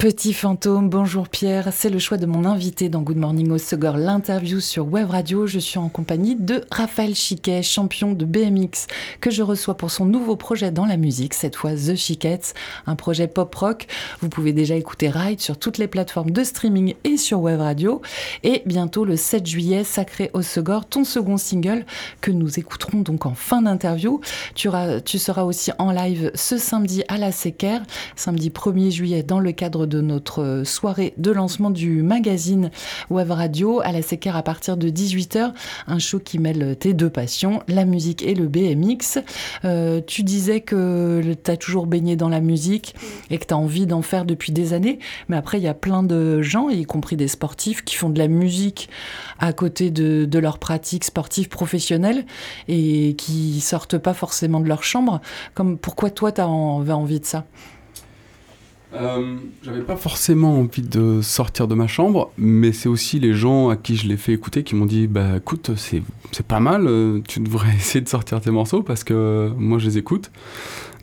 Petit 0.00 0.32
fantôme, 0.32 0.88
bonjour 0.88 1.28
Pierre, 1.28 1.74
c'est 1.74 1.90
le 1.90 1.98
choix 1.98 2.16
de 2.16 2.24
mon 2.24 2.46
invité 2.46 2.88
dans 2.88 3.02
Good 3.02 3.18
Morning 3.18 3.50
Osegor, 3.50 3.98
l'interview 3.98 4.58
sur 4.58 4.90
Web 4.90 5.10
Radio. 5.10 5.46
Je 5.46 5.58
suis 5.58 5.78
en 5.78 5.90
compagnie 5.90 6.36
de 6.36 6.64
Raphaël 6.70 7.14
Chiquet, 7.14 7.62
champion 7.62 8.14
de 8.14 8.24
BMX, 8.24 8.86
que 9.20 9.30
je 9.30 9.42
reçois 9.42 9.76
pour 9.76 9.90
son 9.90 10.06
nouveau 10.06 10.36
projet 10.36 10.70
dans 10.70 10.86
la 10.86 10.96
musique, 10.96 11.34
cette 11.34 11.54
fois 11.54 11.72
The 11.74 11.96
Chiquettes, 11.96 12.54
un 12.86 12.96
projet 12.96 13.28
pop-rock. 13.28 13.88
Vous 14.22 14.30
pouvez 14.30 14.54
déjà 14.54 14.74
écouter 14.74 15.10
Ride 15.10 15.38
sur 15.38 15.58
toutes 15.58 15.76
les 15.76 15.86
plateformes 15.86 16.30
de 16.30 16.44
streaming 16.44 16.94
et 17.04 17.18
sur 17.18 17.42
Web 17.42 17.60
Radio. 17.60 18.00
Et 18.42 18.62
bientôt 18.64 19.04
le 19.04 19.16
7 19.16 19.46
juillet, 19.46 19.84
Sacré 19.84 20.30
Osegor, 20.32 20.86
ton 20.86 21.04
second 21.04 21.36
single 21.36 21.84
que 22.22 22.30
nous 22.30 22.58
écouterons 22.58 23.00
donc 23.00 23.26
en 23.26 23.34
fin 23.34 23.60
d'interview. 23.60 24.22
Tu, 24.54 24.70
seras 25.18 25.42
aussi 25.42 25.72
en 25.78 25.92
live 25.92 26.30
ce 26.34 26.56
samedi 26.56 27.04
à 27.08 27.18
la 27.18 27.32
Sequer, 27.32 27.80
samedi 28.16 28.48
1er 28.48 28.90
juillet 28.90 29.22
dans 29.22 29.40
le 29.40 29.52
cadre 29.52 29.89
de 29.90 30.00
notre 30.00 30.62
soirée 30.64 31.12
de 31.18 31.30
lancement 31.32 31.70
du 31.70 32.02
magazine 32.02 32.70
Web 33.10 33.32
Radio 33.32 33.80
à 33.84 33.92
la 33.92 34.00
Sequer 34.00 34.30
à 34.30 34.42
partir 34.42 34.76
de 34.76 34.88
18h. 34.88 35.52
Un 35.88 35.98
show 35.98 36.20
qui 36.20 36.38
mêle 36.38 36.76
tes 36.78 36.94
deux 36.94 37.10
passions, 37.10 37.62
la 37.68 37.84
musique 37.84 38.22
et 38.22 38.34
le 38.34 38.46
BMX. 38.46 39.18
Euh, 39.64 40.00
tu 40.06 40.22
disais 40.22 40.60
que 40.60 41.20
tu 41.44 41.50
as 41.50 41.56
toujours 41.56 41.86
baigné 41.86 42.16
dans 42.16 42.28
la 42.28 42.40
musique 42.40 42.94
et 43.30 43.38
que 43.38 43.44
tu 43.44 43.52
as 43.52 43.58
envie 43.58 43.86
d'en 43.86 44.00
faire 44.00 44.24
depuis 44.24 44.52
des 44.52 44.72
années. 44.72 45.00
Mais 45.28 45.36
après, 45.36 45.58
il 45.58 45.64
y 45.64 45.68
a 45.68 45.74
plein 45.74 46.02
de 46.02 46.40
gens, 46.40 46.70
y 46.70 46.84
compris 46.84 47.16
des 47.16 47.28
sportifs, 47.28 47.84
qui 47.84 47.96
font 47.96 48.10
de 48.10 48.18
la 48.18 48.28
musique 48.28 48.88
à 49.40 49.52
côté 49.52 49.90
de, 49.90 50.24
de 50.24 50.38
leur 50.38 50.58
pratique 50.58 51.04
sportive 51.04 51.48
professionnelle 51.48 52.24
et 52.68 53.14
qui 53.18 53.60
sortent 53.60 53.98
pas 53.98 54.14
forcément 54.14 54.60
de 54.60 54.68
leur 54.68 54.84
chambre. 54.84 55.20
Comme, 55.54 55.76
pourquoi 55.78 56.10
toi, 56.10 56.30
tu 56.30 56.40
as 56.40 56.48
envie 56.48 57.20
de 57.20 57.26
ça? 57.26 57.44
Euh, 58.92 59.36
j'avais 59.62 59.82
pas 59.82 59.96
forcément 59.96 60.58
envie 60.58 60.82
de 60.82 61.20
sortir 61.22 61.68
de 61.68 61.74
ma 61.74 61.86
chambre, 61.86 62.32
mais 62.36 62.72
c'est 62.72 62.88
aussi 62.88 63.20
les 63.20 63.34
gens 63.34 63.68
à 63.68 63.76
qui 63.76 63.96
je 63.96 64.08
l'ai 64.08 64.16
fait 64.16 64.32
écouter 64.32 64.64
qui 64.64 64.74
m'ont 64.74 64.86
dit 64.86 65.06
Bah 65.06 65.36
écoute, 65.36 65.70
c'est, 65.76 66.02
pas 66.46 66.60
mal, 66.60 66.86
euh, 66.86 67.20
tu 67.26 67.40
devrais 67.40 67.72
essayer 67.76 68.00
de 68.00 68.08
sortir 68.08 68.40
tes 68.40 68.50
morceaux 68.50 68.82
parce 68.82 69.04
que 69.04 69.52
moi 69.56 69.78
je 69.78 69.86
les 69.86 69.98
écoute. 69.98 70.30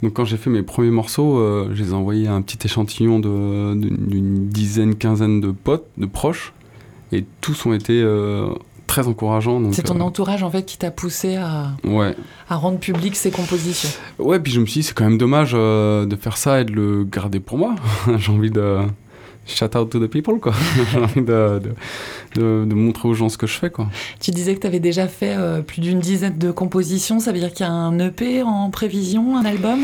Donc 0.04 0.13
quand 0.13 0.26
j'ai 0.26 0.38
fait 0.38 0.50
mes 0.50 0.63
premiers 0.63 0.91
morceaux, 0.91 1.39
euh, 1.39 1.69
je 1.73 1.84
les 1.84 1.89
ai 1.91 1.93
envoyés 1.93 2.28
à 2.28 2.34
un 2.34 2.41
petit 2.41 2.60
échantillon 2.65 3.19
d'une 3.19 4.50
dizaine, 4.50 4.95
quinzaine 4.95 5.39
de 5.39 5.52
potes, 5.52 5.88
de 5.97 6.06
proches, 6.06 6.54
et 7.12 7.26
tous 7.41 7.65
ont 7.65 7.73
été 7.73 8.04
très 8.88 9.08
encourageant. 9.08 9.62
C'est 9.71 9.84
ton 9.84 10.00
euh, 10.00 10.04
entourage 10.04 10.41
en 10.41 10.50
fait 10.50 10.63
qui 10.63 10.78
t'a 10.78 10.89
poussé 10.89 11.36
à, 11.36 11.73
ouais. 11.84 12.15
à 12.50 12.56
rendre 12.56 12.80
public 12.80 13.15
ces 13.15 13.30
compositions. 13.30 13.89
Ouais, 14.17 14.39
puis 14.39 14.52
je 14.52 14.60
me 14.60 14.65
suis 14.65 14.82
dit 14.82 14.88
c'est 14.88 14.93
quand 14.93 15.04
même 15.04 15.17
dommage 15.17 15.52
euh, 15.54 16.06
de 16.06 16.15
faire 16.15 16.38
ça 16.38 16.62
et 16.62 16.65
de 16.65 16.71
le 16.71 17.04
garder 17.04 17.39
pour 17.39 17.58
moi. 17.58 17.76
J'ai 18.17 18.32
envie 18.32 18.50
de 18.50 18.78
shout 19.45 19.78
out 19.78 19.89
to 19.89 20.00
the 20.00 20.10
people 20.10 20.39
quoi. 20.39 20.54
J'ai 20.91 21.00
envie 21.00 21.21
de, 21.21 21.62
de, 22.36 22.65
de, 22.65 22.73
montrer 22.73 23.08
aux 23.08 23.13
gens 23.13 23.30
ce 23.30 23.38
que 23.38 23.45
je 23.45 23.58
fais 23.60 23.69
quoi. 23.69 23.88
Tu 24.19 24.32
disais 24.32 24.56
que 24.56 24.62
tu 24.62 24.67
avais 24.67 24.80
déjà 24.80 25.08
fait 25.08 25.36
euh, 25.36 25.62
plus 25.62 25.82
d'une 25.82 26.00
dizaine 26.00 26.38
de 26.38 26.52
compositions, 26.52 27.19
ça 27.19 27.32
veut 27.32 27.39
dire 27.39 27.54
qu'il 27.54 27.65
y 27.65 27.69
a 27.69 27.71
un 27.71 28.00
EP 28.00 28.41
en 28.41 28.69
prévision, 28.71 29.38
un 29.38 29.45
album? 29.45 29.82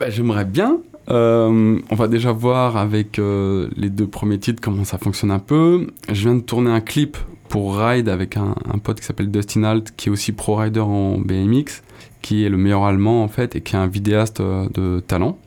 Bah, 0.00 0.10
J'aimerais 0.10 0.46
bien. 0.46 0.78
on 1.08 1.80
va 1.90 2.08
déjà 2.08 2.32
voir 2.32 2.76
avec 2.76 3.18
les 3.18 3.90
deux 3.90 4.06
premiers 4.06 4.38
titres 4.38 4.60
comment 4.62 4.84
ça 4.84 4.98
fonctionne 4.98 5.30
un 5.30 5.38
peu. 5.38 5.88
Je 6.08 6.22
viens 6.28 6.34
de 6.34 6.40
tourner 6.40 6.70
un 6.70 6.80
clip 6.80 7.16
pour 7.52 7.76
ride 7.76 8.08
avec 8.08 8.38
un, 8.38 8.54
pote 8.82 8.98
qui 8.98 9.04
s'appelle 9.04 9.30
Dustin 9.30 9.64
Alt, 9.64 9.92
qui 9.94 10.08
est 10.08 10.10
aussi 10.10 10.32
pro 10.32 10.56
rider 10.56 10.80
en 10.80 11.18
BMX, 11.18 11.82
qui 12.22 12.46
est 12.46 12.48
le 12.48 12.56
meilleur 12.56 12.84
allemand 12.84 13.22
en 13.22 13.28
fait 13.28 13.54
et 13.54 13.60
qui 13.60 13.76
est 13.76 13.78
un 13.78 13.88
vidéaste 13.88 14.40
euh, 14.40 14.70
de 14.72 15.00
talent. 15.00 15.38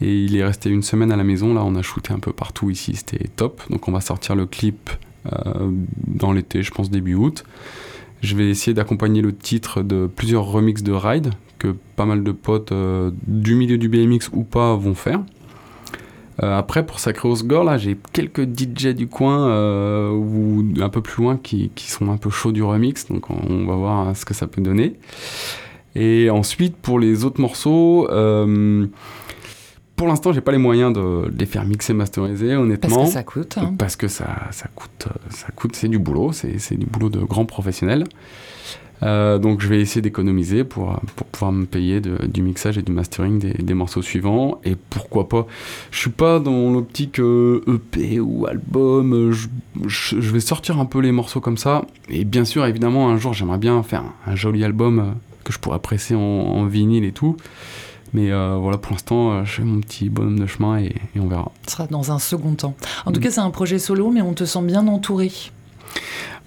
Et 0.00 0.12
il 0.12 0.36
est 0.36 0.44
resté 0.44 0.70
une 0.70 0.82
semaine 0.82 1.12
à 1.12 1.16
la 1.16 1.22
maison. 1.22 1.54
Là, 1.54 1.62
on 1.64 1.76
a 1.76 1.82
shooté 1.82 2.12
un 2.12 2.18
peu 2.18 2.32
partout 2.32 2.68
ici, 2.68 2.96
c'était 2.96 3.28
top. 3.28 3.62
Donc, 3.70 3.86
on 3.86 3.92
va 3.92 4.00
sortir 4.00 4.34
le 4.34 4.46
clip 4.46 4.90
euh, 5.32 5.70
dans 6.08 6.32
l'été, 6.32 6.64
je 6.64 6.72
pense 6.72 6.90
début 6.90 7.14
août. 7.14 7.44
Je 8.22 8.34
vais 8.34 8.50
essayer 8.50 8.74
d'accompagner 8.74 9.22
le 9.22 9.32
titre 9.32 9.82
de 9.82 10.08
plusieurs 10.08 10.46
remixes 10.46 10.82
de 10.82 10.92
ride 10.92 11.30
que 11.60 11.76
pas 11.94 12.06
mal 12.06 12.24
de 12.24 12.32
potes 12.32 12.72
euh, 12.72 13.12
du 13.28 13.54
milieu 13.54 13.78
du 13.78 13.88
BMX 13.88 14.30
ou 14.32 14.42
pas 14.42 14.74
vont 14.74 14.96
faire. 14.96 15.20
Euh, 16.42 16.58
après, 16.58 16.84
pour 16.84 17.00
Sacré 17.00 17.28
Osgore, 17.28 17.64
là, 17.64 17.78
j'ai 17.78 17.96
quelques 18.12 18.42
DJ 18.42 18.88
du 18.88 19.06
coin 19.06 19.48
euh, 19.48 20.10
ou 20.10 20.64
un 20.80 20.88
peu 20.88 21.00
plus 21.00 21.22
loin 21.22 21.38
qui, 21.42 21.70
qui, 21.74 21.90
sont 21.90 22.10
un 22.10 22.18
peu 22.18 22.28
chauds 22.28 22.52
du 22.52 22.62
remix, 22.62 23.06
donc 23.06 23.30
on, 23.30 23.66
va 23.66 23.74
voir 23.74 24.16
ce 24.16 24.24
que 24.24 24.34
ça 24.34 24.46
peut 24.46 24.60
donner. 24.60 24.94
Et 25.94 26.28
ensuite, 26.28 26.76
pour 26.76 26.98
les 26.98 27.24
autres 27.24 27.40
morceaux, 27.40 28.06
euh, 28.10 28.86
pour 29.96 30.08
l'instant, 30.08 30.32
j'ai 30.32 30.42
pas 30.42 30.52
les 30.52 30.58
moyens 30.58 30.92
de 30.92 31.32
les 31.38 31.46
faire 31.46 31.64
mixer, 31.64 31.94
masteriser, 31.94 32.54
honnêtement. 32.54 32.96
Parce 32.96 33.08
que 33.08 33.12
ça 33.14 33.22
coûte. 33.22 33.56
Hein. 33.56 33.74
Parce 33.78 33.96
que 33.96 34.08
ça, 34.08 34.48
ça 34.50 34.68
coûte, 34.74 35.08
ça 35.30 35.46
coûte, 35.56 35.74
c'est 35.74 35.88
du 35.88 35.98
boulot, 35.98 36.32
c'est 36.32 36.76
du 36.76 36.84
boulot 36.84 37.08
de 37.08 37.20
grands 37.20 37.46
professionnels. 37.46 38.04
Euh, 39.02 39.38
donc 39.38 39.60
je 39.60 39.68
vais 39.68 39.80
essayer 39.80 40.00
d'économiser 40.00 40.64
pour, 40.64 40.98
pour 41.16 41.26
pouvoir 41.26 41.52
me 41.52 41.66
payer 41.66 42.00
du 42.00 42.42
mixage 42.42 42.78
et 42.78 42.82
du 42.82 42.92
mastering 42.92 43.38
des, 43.38 43.74
morceaux 43.74 44.02
suivants. 44.02 44.60
Et 44.64 44.74
pourquoi 44.74 45.28
pas 45.28 45.46
Je 45.90 45.98
suis 45.98 46.10
pas 46.10 46.40
dans 46.40 46.72
l'optique 46.72 47.20
euh, 47.20 47.62
EP 47.66 48.20
ou 48.20 48.46
album. 48.46 49.32
Je, 49.32 49.48
je, 49.86 50.32
vais 50.32 50.40
sortir 50.40 50.78
un 50.78 50.86
peu 50.86 51.00
les 51.00 51.12
morceaux 51.12 51.40
comme 51.40 51.58
ça. 51.58 51.84
Et 52.08 52.24
bien 52.24 52.44
sûr, 52.44 52.64
évidemment, 52.64 53.08
un 53.10 53.18
jour 53.18 53.34
j'aimerais 53.34 53.58
bien 53.58 53.82
faire 53.82 54.04
un, 54.26 54.34
joli 54.34 54.64
album 54.64 54.98
euh, 54.98 55.02
que 55.44 55.52
je 55.52 55.58
pourrais 55.58 55.78
presser 55.78 56.14
en, 56.14 56.64
vinyle 56.64 57.04
et 57.04 57.12
tout. 57.12 57.36
Mais 58.14 58.30
voilà, 58.30 58.78
pour 58.78 58.92
l'instant, 58.92 59.44
je 59.44 59.56
fais 59.56 59.62
mon 59.62 59.80
petit 59.80 60.08
bonhomme 60.08 60.38
de 60.38 60.46
chemin 60.46 60.78
et, 60.78 60.94
on 61.16 61.26
verra. 61.26 61.52
Ce 61.66 61.72
sera 61.72 61.86
dans 61.86 62.12
un 62.12 62.18
second 62.18 62.54
temps. 62.54 62.74
En 63.04 63.12
tout 63.12 63.20
cas, 63.20 63.30
c'est 63.30 63.40
un 63.40 63.50
projet 63.50 63.78
solo, 63.78 64.10
mais 64.10 64.22
on 64.22 64.32
te 64.32 64.44
sent 64.44 64.62
bien 64.62 64.86
entouré. 64.88 65.30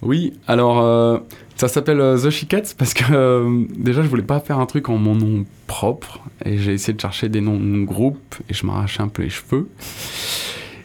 Oui, 0.01 0.33
alors 0.47 0.81
euh, 0.81 1.19
ça 1.55 1.67
s'appelle 1.67 1.99
euh, 1.99 2.17
The 2.17 2.29
Chiquettes 2.29 2.75
parce 2.77 2.93
que 2.93 3.03
euh, 3.11 3.65
déjà 3.77 4.01
je 4.01 4.07
voulais 4.07 4.23
pas 4.23 4.39
faire 4.39 4.59
un 4.59 4.65
truc 4.65 4.89
en 4.89 4.97
mon 4.97 5.15
nom 5.15 5.45
propre 5.67 6.21
et 6.45 6.57
j'ai 6.57 6.73
essayé 6.73 6.93
de 6.93 7.01
chercher 7.01 7.27
des 7.27 7.41
noms 7.41 7.59
de 7.59 7.83
groupes 7.85 8.35
et 8.49 8.53
je 8.53 8.65
m'arrachais 8.65 9.01
un 9.01 9.09
peu 9.09 9.23
les 9.23 9.29
cheveux. 9.29 9.67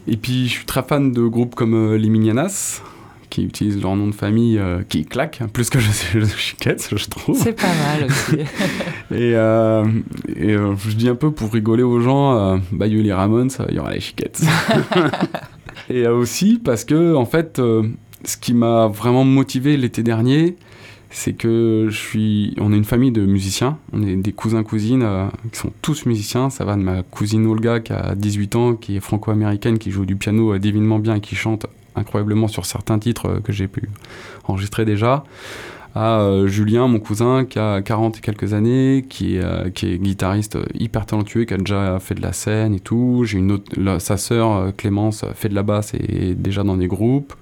Et 0.08 0.16
puis 0.16 0.48
je 0.48 0.52
suis 0.52 0.64
très 0.66 0.82
fan 0.82 1.12
de 1.12 1.22
groupes 1.22 1.54
comme 1.54 1.94
les 1.94 2.08
Minianas 2.08 2.82
qui 3.30 3.42
utilisent 3.42 3.80
leur 3.80 3.96
nom 3.96 4.08
de 4.08 4.14
famille 4.14 4.60
qui 4.88 5.04
claque 5.04 5.42
plus 5.52 5.70
que 5.70 5.78
je 5.78 5.90
sais 5.90 6.18
The 6.20 6.36
Chiquettes, 6.36 6.88
je 6.94 7.08
trouve. 7.08 7.36
C'est 7.36 7.52
pas 7.52 7.66
mal 7.66 8.08
aussi. 8.08 8.36
et, 9.14 9.30
et 9.30 10.56
je 10.56 10.96
dis 10.96 11.08
un 11.08 11.14
peu 11.14 11.30
pour 11.30 11.52
rigoler 11.52 11.82
aux 11.82 12.00
gens, 12.00 12.58
bah 12.72 12.86
il 12.86 12.96
y 12.96 13.00
a 13.00 13.02
les 13.02 13.12
Ramones, 13.12 13.50
il 13.70 13.76
y 13.76 13.78
aura 13.78 13.92
les 13.92 14.00
Chiquettes. 14.00 14.42
et 15.88 16.06
aussi 16.06 16.60
parce 16.62 16.84
que 16.84 17.14
en 17.14 17.24
fait 17.24 17.60
ce 18.24 18.36
qui 18.36 18.54
m'a 18.54 18.86
vraiment 18.88 19.24
motivé 19.24 19.76
l'été 19.76 20.02
dernier, 20.02 20.56
c'est 21.14 21.32
que 21.32 21.86
je 21.90 21.96
suis, 21.96 22.54
on 22.58 22.72
est 22.72 22.76
une 22.76 22.84
famille 22.84 23.12
de 23.12 23.24
musiciens, 23.24 23.78
on 23.92 24.02
est 24.02 24.16
des 24.16 24.32
cousins 24.32 24.64
cousines 24.64 25.04
euh, 25.04 25.26
qui 25.52 25.60
sont 25.60 25.72
tous 25.80 26.06
musiciens. 26.06 26.50
Ça 26.50 26.64
va 26.64 26.74
de 26.74 26.82
ma 26.82 27.02
cousine 27.04 27.46
Olga 27.46 27.78
qui 27.78 27.92
a 27.92 28.14
18 28.16 28.56
ans, 28.56 28.74
qui 28.74 28.96
est 28.96 29.00
franco-américaine, 29.00 29.78
qui 29.78 29.92
joue 29.92 30.06
du 30.06 30.16
piano 30.16 30.54
euh, 30.54 30.58
divinement 30.58 30.98
bien 30.98 31.14
et 31.14 31.20
qui 31.20 31.36
chante 31.36 31.66
incroyablement 31.94 32.48
sur 32.48 32.66
certains 32.66 32.98
titres 32.98 33.26
euh, 33.26 33.40
que 33.40 33.52
j'ai 33.52 33.68
pu 33.68 33.88
enregistrer 34.48 34.84
déjà. 34.84 35.24
À 35.94 36.18
euh, 36.20 36.48
Julien, 36.48 36.88
mon 36.88 36.98
cousin, 36.98 37.44
qui 37.44 37.60
a 37.60 37.80
40 37.80 38.18
et 38.18 38.20
quelques 38.20 38.52
années, 38.52 39.06
qui 39.08 39.36
est, 39.36 39.44
euh, 39.44 39.70
qui 39.70 39.92
est 39.92 39.98
guitariste 39.98 40.58
hyper 40.74 41.06
talentueux, 41.06 41.44
qui 41.44 41.54
a 41.54 41.56
déjà 41.56 42.00
fait 42.00 42.16
de 42.16 42.22
la 42.22 42.32
scène 42.32 42.74
et 42.74 42.80
tout. 42.80 43.22
J'ai 43.24 43.38
une 43.38 43.52
autre, 43.52 43.98
sa 44.00 44.16
sœur 44.16 44.74
Clémence 44.76 45.24
fait 45.34 45.48
de 45.48 45.54
la 45.54 45.62
basse 45.62 45.94
et 45.94 46.30
est 46.30 46.34
déjà 46.34 46.64
dans 46.64 46.76
des 46.76 46.88
groupes. 46.88 47.34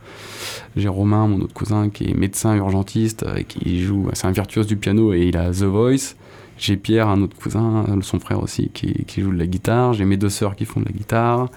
J'ai 0.77 0.89
Romain, 0.89 1.27
mon 1.27 1.41
autre 1.41 1.55
cousin, 1.55 1.89
qui 1.89 2.11
est 2.11 2.15
médecin 2.15 2.55
urgentiste 2.55 3.25
et 3.37 3.45
qui 3.45 3.81
joue, 3.81 4.11
c'est 4.13 4.27
un 4.27 4.33
virtuose 4.33 4.67
du 4.67 4.77
piano 4.77 5.15
et 5.15 5.23
il 5.23 5.37
a 5.39 5.51
The 5.51 5.65
Voice. 5.65 6.15
J'ai 6.59 6.77
Pierre, 6.77 7.09
un 7.09 7.23
autre 7.23 7.37
cousin, 7.37 7.85
son 8.03 8.21
frère 8.21 8.43
aussi, 8.43 8.71
qui, 8.73 9.05
qui 9.07 9.21
joue 9.21 9.33
de 9.33 9.39
la 9.39 9.47
guitare. 9.47 9.93
J'ai 9.93 10.05
mes 10.05 10.17
deux 10.17 10.29
sœurs 10.29 10.55
qui 10.55 10.65
font 10.65 10.81
de 10.81 10.87
la 10.87 10.93
guitare. 10.93 11.49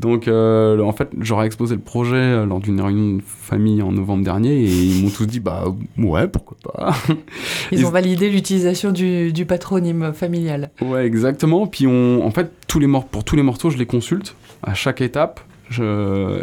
Donc, 0.00 0.26
euh, 0.26 0.80
en 0.80 0.92
fait, 0.92 1.10
j'aurais 1.20 1.46
exposé 1.46 1.74
le 1.74 1.80
projet 1.80 2.44
lors 2.46 2.60
d'une 2.60 2.80
réunion 2.80 3.18
de 3.18 3.22
famille 3.22 3.82
en 3.82 3.92
novembre 3.92 4.24
dernier 4.24 4.54
et 4.54 4.68
ils 4.68 5.02
m'ont 5.02 5.10
tous 5.10 5.26
dit, 5.26 5.38
bah 5.38 5.64
ouais, 5.98 6.28
pourquoi 6.28 6.56
pas. 6.62 6.94
Ils 7.72 7.84
ont 7.84 7.90
validé 7.90 8.30
l'utilisation 8.30 8.90
du, 8.90 9.32
du, 9.32 9.44
patronyme 9.44 10.12
familial. 10.12 10.70
Ouais, 10.80 11.04
exactement. 11.06 11.66
Puis, 11.66 11.86
on, 11.86 12.24
en 12.24 12.30
fait, 12.30 12.50
tous 12.66 12.78
les 12.78 12.88
pour 13.10 13.24
tous 13.24 13.36
les 13.36 13.42
morceaux, 13.42 13.70
je 13.70 13.78
les 13.78 13.86
consulte 13.86 14.34
à 14.62 14.74
chaque 14.74 15.00
étape. 15.00 15.40
Je, 15.68 15.82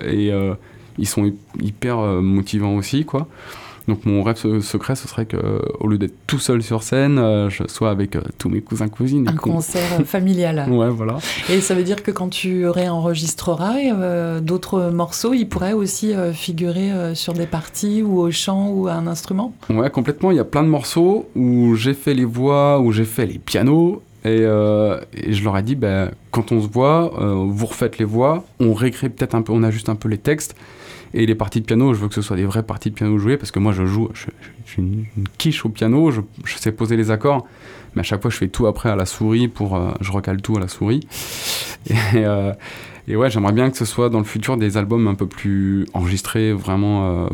et 0.06 0.32
euh, 0.32 0.54
ils 0.98 1.08
sont 1.08 1.32
hyper 1.60 2.00
euh, 2.00 2.22
motivants 2.22 2.76
aussi, 2.76 3.06
quoi. 3.06 3.28
Donc 3.90 4.06
mon 4.06 4.24
rêve 4.24 4.38
secret, 4.62 4.96
ce 4.96 5.08
serait 5.08 5.26
qu'au 5.26 5.88
lieu 5.88 5.98
d'être 5.98 6.16
tout 6.28 6.40
seul 6.40 6.62
sur 6.62 6.84
scène, 6.84 7.18
euh, 7.18 7.50
je 7.50 7.64
sois 7.68 7.90
avec 7.90 8.16
euh, 8.16 8.22
tous 8.38 8.48
mes 8.48 8.62
cousins 8.62 8.88
cousines. 8.88 9.28
Un 9.28 9.36
concert 9.36 10.06
familial. 10.06 10.68
ouais, 10.72 10.90
voilà. 10.90 11.18
Et 11.50 11.60
ça 11.60 11.74
veut 11.74 11.84
dire 11.84 12.04
que 12.04 12.12
quand 12.12 12.30
tu 12.30 12.68
réenregistreras 12.68 13.78
euh, 13.78 14.40
d'autres 14.40 14.90
morceaux, 14.92 15.34
ils 15.34 15.48
pourraient 15.48 15.74
aussi 15.74 16.14
euh, 16.14 16.34
figurer 16.34 16.92
euh, 16.92 17.16
sur 17.16 17.34
des 17.34 17.46
parties 17.46 18.04
ou 18.04 18.20
au 18.20 18.32
chant 18.32 18.70
ou 18.70 18.88
à 18.88 18.94
un 18.94 19.08
instrument? 19.08 19.54
Ouais, 19.70 19.90
complètement. 19.90 20.32
Il 20.32 20.38
y 20.38 20.40
a 20.40 20.46
plein 20.46 20.64
de 20.64 20.70
morceaux 20.70 21.28
où 21.36 21.76
j'ai 21.76 21.94
fait 21.94 22.14
les 22.14 22.26
voix, 22.26 22.80
où 22.80 22.92
j'ai 22.92 23.06
fait 23.06 23.26
les 23.26 23.40
pianos. 23.40 24.02
Et, 24.26 24.42
euh, 24.42 25.00
et, 25.14 25.34
je 25.34 25.44
leur 25.44 25.58
ai 25.58 25.64
dit, 25.64 25.76
ben, 25.76 26.12
quand 26.32 26.52
on 26.52 26.62
se 26.62 26.68
voit, 26.68 27.12
vous 27.18 27.66
refaites 27.66 27.98
les 27.98 28.06
voix, 28.06 28.44
on 28.60 28.74
réécrit 28.74 29.10
peut-être 29.10 29.36
un 29.36 29.42
peu, 29.42 29.54
on 29.54 29.64
ajuste 29.64 29.90
un 29.90 29.96
peu 29.96 30.10
les 30.10 30.18
textes. 30.18 30.56
Et 31.14 31.26
les 31.26 31.36
parties 31.36 31.62
de 31.62 31.66
piano, 31.66 31.94
je 31.94 32.00
veux 32.00 32.08
que 32.08 32.14
ce 32.14 32.22
soit 32.22 32.36
des 32.36 32.46
vraies 32.46 32.64
parties 32.64 32.92
de 32.92 32.96
piano 32.96 33.18
jouées 33.18 33.38
parce 33.38 33.52
que 33.52 33.60
moi 33.60 33.72
je 33.72 33.86
joue, 33.86 34.10
je, 34.14 34.28
suis 34.66 34.82
une, 34.82 35.06
une, 35.18 35.28
quiche 35.38 35.66
au 35.66 35.70
piano, 35.70 36.12
je, 36.12 36.22
sais 36.58 36.72
poser 36.72 36.98
les 36.98 37.10
accords, 37.10 37.48
mais 37.96 38.02
à 38.02 38.04
chaque 38.04 38.22
fois 38.22 38.30
je 38.30 38.38
fais 38.38 38.48
tout 38.48 38.68
après 38.68 38.90
à 38.90 38.96
la 38.96 39.06
souris 39.06 39.48
pour, 39.48 39.76
euh, 39.76 39.92
je 40.02 40.12
recale 40.12 40.42
tout 40.42 40.58
à 40.58 40.60
la 40.60 40.68
souris. 40.68 41.02
Et, 41.90 42.26
euh, 42.26 42.54
et 43.08 43.16
ouais, 43.16 43.30
j'aimerais 43.32 43.54
bien 43.54 43.72
que 43.72 43.78
ce 43.78 43.86
soit 43.86 44.10
dans 44.10 44.20
le 44.20 44.26
futur 44.26 44.58
des 44.58 44.78
albums 44.78 45.08
un 45.08 45.16
peu 45.16 45.26
plus 45.26 45.88
enregistrés, 45.94 46.54
vraiment 46.54 47.24
euh, 47.24 47.28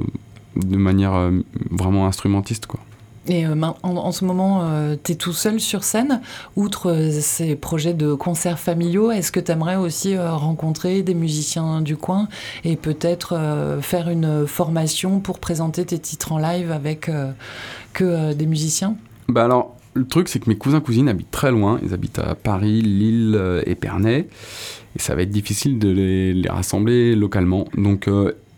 de 0.56 0.78
manière 0.78 1.32
vraiment 1.72 2.06
instrumentiste 2.08 2.68
quoi. 2.68 2.80
Et 3.28 3.46
euh, 3.46 3.56
en, 3.84 4.12
ce 4.12 4.26
moment, 4.26 4.62
euh, 4.64 4.96
tu 5.02 5.14
es 5.14 5.16
tout 5.16 5.34
seul 5.34 5.60
sur 5.60 5.84
scène. 5.84 6.22
Outre 6.56 6.92
euh, 6.92 7.12
ces 7.12 7.56
projets 7.56 7.94
de 7.94 8.14
concerts 8.14 8.60
familiaux, 8.60 9.12
est-ce 9.12 9.32
que 9.32 9.40
tu 9.40 9.52
aimerais 9.52 9.78
aussi 9.78 10.18
rencontrer 10.18 11.02
des 11.02 11.16
musiciens 11.16 11.82
du 11.82 11.98
coin 11.98 12.28
et 12.64 12.76
peut-être 12.76 13.38
faire 13.82 14.10
une 14.10 14.46
formation 14.48 15.20
pour 15.20 15.40
présenter 15.40 15.86
tes 15.86 16.00
titres 16.00 16.32
en 16.32 16.38
live 16.38 16.72
avec 16.72 17.10
que 17.94 18.34
des 18.34 18.46
musiciens? 18.46 18.96
Bah 19.28 19.46
alors, 19.46 19.76
le 19.94 20.06
truc, 20.06 20.30
c'est 20.30 20.40
que 20.40 20.50
mes 20.50 20.58
cousins 20.58 20.82
cousines 20.82 21.10
habitent 21.10 21.32
très 21.32 21.52
loin. 21.52 21.80
Ils 21.84 21.94
habitent 21.94 22.20
à 22.20 22.36
Paris, 22.36 22.82
Lille, 22.82 23.40
Épernay. 23.66 24.28
Et 24.96 25.00
ça 25.00 25.16
va 25.16 25.24
être 25.24 25.30
difficile 25.30 25.80
de 25.80 25.90
les, 25.90 26.34
les 26.34 26.50
rassembler 26.50 27.16
localement. 27.16 27.66
Donc, 27.76 28.08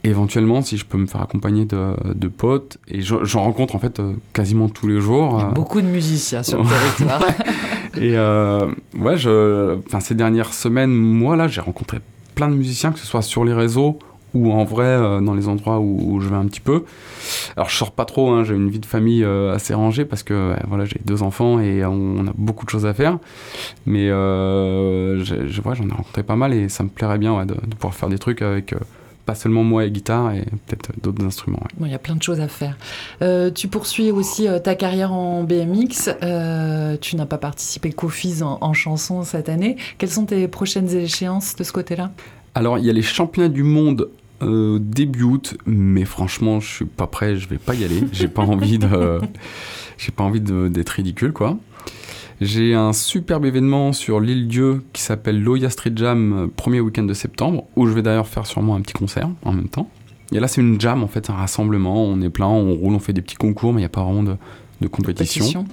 éventuellement 0.08 0.62
si 0.62 0.78
je 0.78 0.86
peux 0.86 0.98
me 0.98 1.06
faire 1.06 1.22
accompagner 1.22 1.65
de, 1.65 1.93
de 2.13 2.28
potes. 2.28 2.78
Et 2.88 3.02
j'en 3.02 3.43
rencontre 3.43 3.76
en 3.76 3.80
fait 3.80 4.00
euh, 4.00 4.13
quasiment 4.34 4.70
tous 4.70 4.88
les 4.88 5.00
jours 5.00 5.38
Il 5.39 5.41
y 5.41 5.46
a 5.46 5.52
beaucoup 5.52 5.82
de 5.82 5.88
musiciens 5.88 6.43
sur 6.43 6.63
le 6.63 6.70
territoire. 6.98 7.24
Et 7.98 8.17
euh, 8.17 8.67
ouais 8.98 9.17
je 9.17 9.78
enfin 9.88 10.00
ces 10.00 10.15
dernières 10.15 10.54
semaines 10.54 10.91
moi 10.91 11.36
là 11.36 11.48
j'ai 11.48 11.62
rencontré 11.62 12.00
plein 12.36 12.48
de 12.48 12.54
musiciens 12.54 12.91
que 12.91 13.00
ce 13.00 13.08
soit 13.08 13.24
sur 13.24 13.43
les 13.43 13.54
réseaux 13.54 13.98
ou 14.34 14.52
en 14.52 14.63
vrai 14.63 14.86
euh, 14.86 15.22
dans 15.22 15.34
les 15.34 15.48
endroits 15.48 15.80
où, 15.80 16.13
où, 16.13 16.20
je 16.20 16.30
vais 16.30 16.36
un 16.36 16.46
petit 16.46 16.60
peu. 16.60 16.84
Alors 17.56 17.70
je 17.70 17.76
sors 17.76 17.91
pas 17.91 18.06
trop 18.06 18.32
hein, 18.32 18.43
j'ai 18.43 18.56
une 18.56 18.70
vie 18.70 18.80
de 18.80 18.86
famille 18.86 19.24
euh, 19.24 19.54
assez 19.54 19.74
rangée 19.74 20.06
parce 20.06 20.24
que 20.24 20.56
voilà 20.67 20.86
j'ai 20.86 21.00
deux 21.06 21.24
enfants 21.24 21.60
et 21.60 21.86
on, 21.86 21.91
on, 21.91 22.28
a 22.28 22.34
beaucoup 22.36 22.65
de 22.65 22.70
choses 22.70 22.86
à 22.86 22.93
faire. 22.93 23.20
Mais 23.86 24.10
euh, 24.10 25.24
je, 25.24 25.48
je, 25.48 25.62
ouais, 25.62 25.76
j'en 25.76 25.88
ai 25.88 25.91
rencontré 25.91 26.24
pas 26.24 26.36
mal 26.36 26.54
et 26.54 26.70
ça 26.70 26.84
me 26.84 26.89
plairait 26.89 27.17
bien 27.17 27.36
ouais, 27.36 27.46
de, 27.46 27.56
de 27.56 27.76
pouvoir 27.76 27.96
faire 27.96 28.10
des 28.10 28.20
trucs 28.20 28.41
avec 28.41 28.76
pas 29.28 29.36
seulement 29.36 29.63
moi 29.66 29.86
et 29.86 29.92
guitare 29.92 30.34
et 30.34 30.46
peut-être 30.66 30.92
d'autres 31.04 31.24
instruments. 31.24 31.60
Il 31.60 31.84
ouais. 31.84 31.90
bon, 31.90 31.92
y 31.92 31.94
a 31.94 32.00
plein 32.00 32.16
de 32.16 32.24
choses 32.24 32.40
à 32.40 32.48
faire. 32.48 32.78
Euh, 33.22 33.52
tu 33.52 33.68
poursuis 33.68 34.10
aussi 34.10 34.48
euh, 34.48 34.58
ta 34.58 34.74
carrière 34.74 35.12
en 35.12 35.44
BMX. 35.44 36.16
Euh, 36.24 36.96
tu 37.00 37.18
n'as 37.18 37.26
pas 37.26 37.38
participé 37.38 37.92
qu'au 37.92 38.08
FIS 38.08 38.42
en, 38.42 38.58
en, 38.62 38.74
chanson 38.74 39.24
cette 39.24 39.50
année. 39.50 39.76
Quelles 39.98 40.10
sont 40.10 40.26
tes 40.26 40.48
prochaines 40.48 40.90
échéances 40.96 41.58
de 41.58 41.66
ce 41.66 41.74
côté-là? 41.74 42.12
Alors, 42.56 42.78
il 42.78 42.86
y 42.86 42.90
a 42.90 42.94
les 42.94 43.02
championnats 43.02 43.50
du 43.50 43.63
monde 43.63 44.10
euh, 44.42 44.80
début 44.80 45.24
août, 45.24 45.58
mais 45.66 46.06
franchement, 46.06 46.62
je 46.62 46.76
suis 46.76 46.86
pas 46.86 47.08
prêt, 47.08 47.36
je 47.36 47.50
vais 47.50 47.58
pas 47.58 47.76
y 47.76 47.84
aller. 47.84 48.04
J'ai 48.13 48.30
pas 48.30 48.42
envie 48.44 48.80
de, 48.80 49.20
j'ai 49.98 50.13
pas 50.13 50.24
envie 50.24 50.40
d'être 50.40 50.90
ridicule, 50.90 51.34
quoi. 51.34 51.58
J'ai 52.39 52.76
un 52.76 52.93
superbe 52.93 53.45
événement 53.45 53.93
sur 53.93 54.19
l'île 54.19 54.47
Dieu 54.47 54.84
qui 54.93 55.02
s'appelle 55.02 55.41
l'Oya 55.41 55.69
Street 55.69 55.93
Jam, 55.95 56.34
euh, 56.34 56.47
premier 56.56 56.80
week-end 56.80 57.04
de 57.04 57.13
septembre, 57.13 57.65
où 57.76 57.88
je 57.88 57.93
vais 57.93 58.04
d'ailleurs 58.04 58.28
faire 58.28 58.45
sûrement 58.45 58.76
un 58.76 58.82
petit 58.82 58.93
concert 58.93 59.30
en 59.43 59.54
même 59.54 59.69
temps. 59.69 59.89
Et 60.32 60.39
là, 60.39 60.47
c'est 60.47 60.62
une 60.62 60.80
jam, 60.80 61.04
en 61.04 61.08
fait, 61.08 61.30
un 61.30 61.34
rassemblement. 61.34 62.04
On 62.04 62.21
est 62.21 62.30
plein, 62.30 62.47
on 62.47 62.76
roule, 62.76 62.93
on 62.93 63.00
fait 63.00 63.13
des 63.13 63.21
petits 63.21 63.38
concours, 63.38 63.73
mais 63.73 63.80
il 63.80 63.84
n'y 63.84 63.86
a 63.86 63.89
pas 63.89 64.04
vraiment 64.04 64.23
de, 64.23 64.36
de 64.82 64.88
compétition. 64.88 65.45
compétition. 65.45 65.65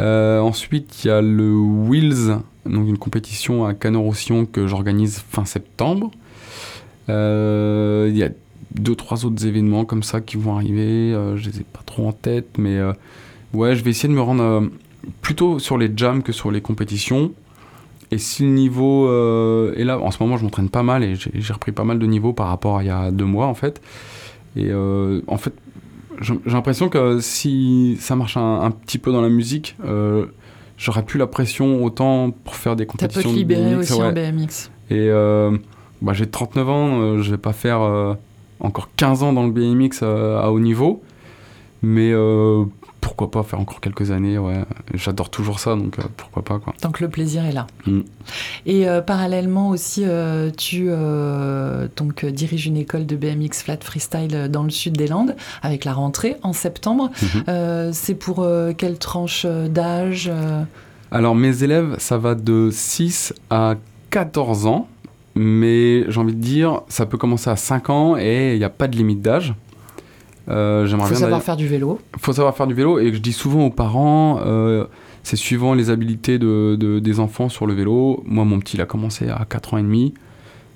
Euh, 0.00 0.40
ensuite, 0.40 1.04
il 1.04 1.08
y 1.08 1.10
a 1.10 1.22
le 1.22 1.54
Wheels, 1.54 2.38
donc 2.66 2.88
une 2.88 2.98
compétition 2.98 3.64
à 3.64 3.74
Canet-Roussillon 3.74 4.44
que 4.46 4.66
j'organise 4.66 5.22
fin 5.30 5.44
septembre. 5.44 6.10
Euh, 7.08 8.08
il 8.10 8.16
y 8.16 8.24
a 8.24 8.30
deux, 8.74 8.96
trois 8.96 9.24
autres 9.24 9.46
événements 9.46 9.84
comme 9.84 10.02
ça 10.02 10.20
qui 10.20 10.36
vont 10.36 10.56
arriver. 10.56 11.14
Euh, 11.14 11.36
je 11.36 11.48
les 11.48 11.60
ai 11.60 11.64
pas 11.64 11.82
trop 11.86 12.08
en 12.08 12.12
tête, 12.12 12.58
mais 12.58 12.80
ouais, 13.52 13.76
je 13.76 13.84
vais 13.84 13.90
essayer 13.90 14.08
de 14.08 14.14
me 14.14 14.22
rendre 14.22 14.68
plutôt 15.22 15.58
sur 15.58 15.78
les 15.78 15.90
jams 15.94 16.22
que 16.22 16.32
sur 16.32 16.50
les 16.50 16.60
compétitions. 16.60 17.32
Et 18.10 18.18
si 18.18 18.42
le 18.44 18.50
niveau 18.50 19.08
euh, 19.08 19.74
est 19.76 19.84
là, 19.84 19.98
en 19.98 20.10
ce 20.10 20.22
moment 20.22 20.36
je 20.36 20.44
m'entraîne 20.44 20.68
pas 20.68 20.82
mal 20.82 21.02
et 21.02 21.14
j'ai 21.16 21.52
repris 21.52 21.72
pas 21.72 21.84
mal 21.84 21.98
de 21.98 22.06
niveau 22.06 22.32
par 22.32 22.48
rapport 22.48 22.78
à 22.78 22.82
il 22.82 22.86
y 22.86 22.90
a 22.90 23.10
deux 23.10 23.24
mois 23.24 23.46
en 23.46 23.54
fait. 23.54 23.80
Et 24.56 24.66
euh, 24.70 25.20
en 25.26 25.36
fait, 25.36 25.52
j'ai 26.20 26.34
l'impression 26.46 26.88
que 26.88 27.18
si 27.20 27.96
ça 28.00 28.14
marche 28.14 28.36
un, 28.36 28.60
un, 28.60 28.70
petit 28.70 28.98
peu 28.98 29.10
dans 29.10 29.22
la 29.22 29.28
musique, 29.28 29.76
euh, 29.84 30.26
j'aurais 30.76 31.02
plus 31.02 31.18
la 31.18 31.26
pression 31.26 31.84
autant 31.84 32.30
pour 32.30 32.54
faire 32.54 32.76
des 32.76 32.86
T'as 32.86 32.92
compétitions. 32.92 33.32
de 33.32 33.36
libérer 33.36 33.74
BMX, 33.74 33.78
aussi 33.80 33.92
ouais. 33.94 34.06
en 34.06 34.12
BMX. 34.12 34.70
Et 34.90 35.08
euh, 35.10 35.56
bah, 36.02 36.12
j'ai 36.12 36.26
39 36.26 36.68
ans, 36.68 37.00
euh, 37.00 37.22
je 37.22 37.30
vais 37.30 37.38
pas 37.38 37.52
faire 37.52 37.80
euh, 37.80 38.14
encore 38.60 38.90
15 38.96 39.22
ans 39.22 39.32
dans 39.32 39.44
le 39.44 39.50
BMX 39.50 40.00
euh, 40.02 40.40
à 40.40 40.50
haut 40.50 40.60
niveau. 40.60 41.02
Mais 41.82 42.12
euh, 42.12 42.64
pourquoi 43.04 43.30
pas 43.30 43.42
faire 43.42 43.60
encore 43.60 43.82
quelques 43.82 44.12
années, 44.12 44.38
ouais. 44.38 44.64
J'adore 44.94 45.28
toujours 45.28 45.60
ça, 45.60 45.76
donc 45.76 45.98
euh, 45.98 46.02
pourquoi 46.16 46.42
pas, 46.42 46.58
quoi. 46.58 46.72
Tant 46.80 46.90
que 46.90 47.04
le 47.04 47.10
plaisir 47.10 47.44
est 47.44 47.52
là. 47.52 47.66
Mm. 47.86 48.00
Et 48.64 48.88
euh, 48.88 49.02
parallèlement 49.02 49.68
aussi, 49.68 50.04
euh, 50.06 50.50
tu 50.56 50.88
donc, 51.96 52.24
diriges 52.24 52.66
une 52.66 52.78
école 52.78 53.04
de 53.04 53.14
BMX 53.14 53.62
flat 53.62 53.76
freestyle 53.82 54.48
dans 54.50 54.62
le 54.62 54.70
sud 54.70 54.96
des 54.96 55.06
Landes 55.06 55.36
avec 55.62 55.84
la 55.84 55.92
rentrée 55.92 56.36
en 56.42 56.54
septembre. 56.54 57.10
Mhm. 57.20 57.44
Euh, 57.48 57.90
c'est 57.92 58.14
pour 58.14 58.46
quelle 58.78 58.98
tranche 58.98 59.44
d'âge 59.44 60.30
Alors 61.10 61.34
mes 61.34 61.62
élèves, 61.62 61.96
ça 61.98 62.16
va 62.16 62.34
de 62.34 62.70
6 62.72 63.34
à 63.50 63.74
14 64.08 64.66
ans, 64.66 64.88
mais 65.34 66.10
j'ai 66.10 66.20
envie 66.20 66.34
de 66.34 66.40
dire, 66.40 66.80
ça 66.88 67.04
peut 67.04 67.18
commencer 67.18 67.50
à 67.50 67.56
5 67.56 67.90
ans 67.90 68.16
et 68.16 68.54
il 68.54 68.58
n'y 68.58 68.64
a 68.64 68.70
pas 68.70 68.88
de 68.88 68.96
limite 68.96 69.20
d'âge. 69.20 69.54
Euh, 70.48 70.86
J'aimerais 70.86 71.06
faut 71.08 71.14
bien 71.14 71.20
savoir 71.20 71.42
faire 71.42 71.56
du 71.56 71.66
vélo. 71.68 71.98
faut 72.18 72.32
savoir 72.32 72.54
faire 72.56 72.66
du 72.66 72.74
vélo 72.74 72.98
et 72.98 73.12
je 73.12 73.18
dis 73.18 73.32
souvent 73.32 73.64
aux 73.66 73.70
parents, 73.70 74.40
euh, 74.44 74.84
c'est 75.22 75.36
suivant 75.36 75.72
les 75.74 75.88
habiletés 75.90 76.38
de, 76.38 76.76
de- 76.78 76.98
des 76.98 77.18
enfants 77.20 77.48
sur 77.48 77.66
le 77.66 77.72
vélo. 77.74 78.22
Moi, 78.26 78.44
mon 78.44 78.58
petit, 78.58 78.76
il 78.76 78.80
a 78.82 78.86
commencé 78.86 79.28
à 79.28 79.44
4 79.48 79.74
ans 79.74 79.78
et 79.78 79.82
demi. 79.82 80.12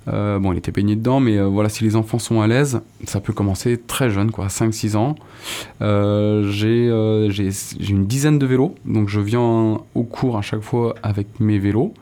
Euh, 0.07 0.39
bon, 0.39 0.53
il 0.53 0.57
était 0.57 0.71
baigné 0.71 0.95
dedans, 0.95 1.19
mais 1.19 1.37
euh, 1.37 1.45
voilà, 1.45 1.69
si 1.69 1.83
les 1.83 1.95
enfants 1.95 2.17
sont 2.17 2.41
à 2.41 2.47
l'aise, 2.47 2.81
ça 3.05 3.19
peut 3.19 3.33
commencer 3.33 3.77
très 3.85 4.09
jeune, 4.09 4.31
quoi, 4.31 4.47
5-6 4.47 4.95
ans. 4.95 5.13
J'ai 5.81 6.89
j'ai- 7.29 7.49
j'ai 7.79 7.91
une 7.91 8.05
dizaine 8.05 8.39
de 8.39 8.45
vélos, 8.45 8.73
donc 8.85 9.07
je 9.09 9.19
viens 9.19 9.77
au 9.95 10.03
cours 10.03 10.37
à 10.37 10.41
chaque 10.41 10.61
fois 10.61 10.95
avec 11.03 11.27
mes 11.39 11.59
vélos. 11.59 11.93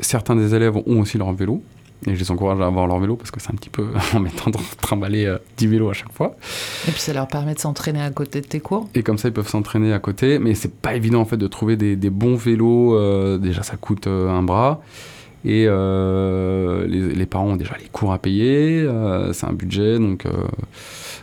Certains 0.00 0.34
des 0.34 0.54
élèves 0.54 0.76
ont 0.76 1.00
aussi 1.00 1.18
leur 1.18 1.32
vélo, 1.32 1.62
et 2.06 2.14
je 2.14 2.18
les 2.20 2.30
encourage 2.30 2.60
à 2.60 2.66
avoir 2.66 2.86
leur 2.86 2.98
vélo 2.98 3.16
parce 3.16 3.30
que 3.30 3.40
c'est 3.40 3.50
un 3.52 3.56
petit 3.56 3.68
peu 3.70 3.88
embêtant 4.14 4.50
de 4.50 4.56
trimballer 4.80 5.26
euh, 5.26 5.38
10 5.58 5.66
vélos 5.66 5.90
à 5.90 5.92
chaque 5.92 6.12
fois. 6.12 6.34
Et 6.88 6.90
puis 6.92 7.00
ça 7.00 7.12
leur 7.12 7.28
permet 7.28 7.54
de 7.54 7.58
s'entraîner 7.58 8.02
à 8.02 8.10
côté 8.10 8.40
de 8.40 8.46
tes 8.46 8.60
cours. 8.60 8.88
Et 8.94 9.02
comme 9.02 9.18
ça, 9.18 9.28
ils 9.28 9.34
peuvent 9.34 9.48
s'entraîner 9.48 9.92
à 9.92 9.98
côté. 9.98 10.38
Mais 10.38 10.54
c'est 10.54 10.72
pas 10.74 10.94
évident 10.94 11.20
en 11.20 11.24
fait 11.26 11.36
de 11.36 11.46
trouver 11.46 11.76
des, 11.76 11.96
des 11.96 12.10
bons 12.10 12.36
vélos. 12.36 12.94
euh, 12.96 13.36
déjà, 13.38 13.62
ça 13.62 13.76
coûte 13.76 14.06
euh, 14.06 14.28
un 14.30 14.42
bras. 14.42 14.80
Et 15.44 15.64
euh, 15.68 16.86
les, 16.86 17.14
les 17.14 17.26
parents 17.26 17.46
ont 17.48 17.56
déjà 17.56 17.74
les 17.80 17.88
cours 17.88 18.12
à 18.12 18.18
payer. 18.18 18.86
c'est 19.32 19.46
un 19.46 19.52
budget. 19.54 19.98
Donc 19.98 20.26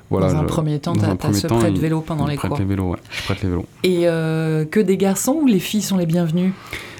voilà. 0.10 0.28
dans 0.34 0.38
un 0.40 0.42
je- 0.42 0.48
premier 0.48 0.80
temps, 0.80 0.94
tu 0.94 1.06
as, 1.06 1.16
premier 1.16 1.34
ce 1.36 1.48
temps, 1.48 1.60
prêt 1.60 1.72
de 1.72 1.78
vélo 1.80 2.02
pendant 2.02 2.26
les 2.26 2.36
cours. 2.38 2.58
les 2.58 2.66
vélos, 2.66 2.92
ouais. 2.92 2.98
Je 3.12 3.24
prête 3.24 3.44
les 3.44 3.50
vélos. 3.50 3.66
Et 3.84 4.08
euh, 4.08 4.66
que 4.66 4.80
des 4.80 4.98
garçons 4.98 5.38
ou 5.42 5.48
les 5.48 5.60
filles 5.60 5.82
sont 5.84 5.98
les 5.98 6.06
bienvenues? 6.08 6.54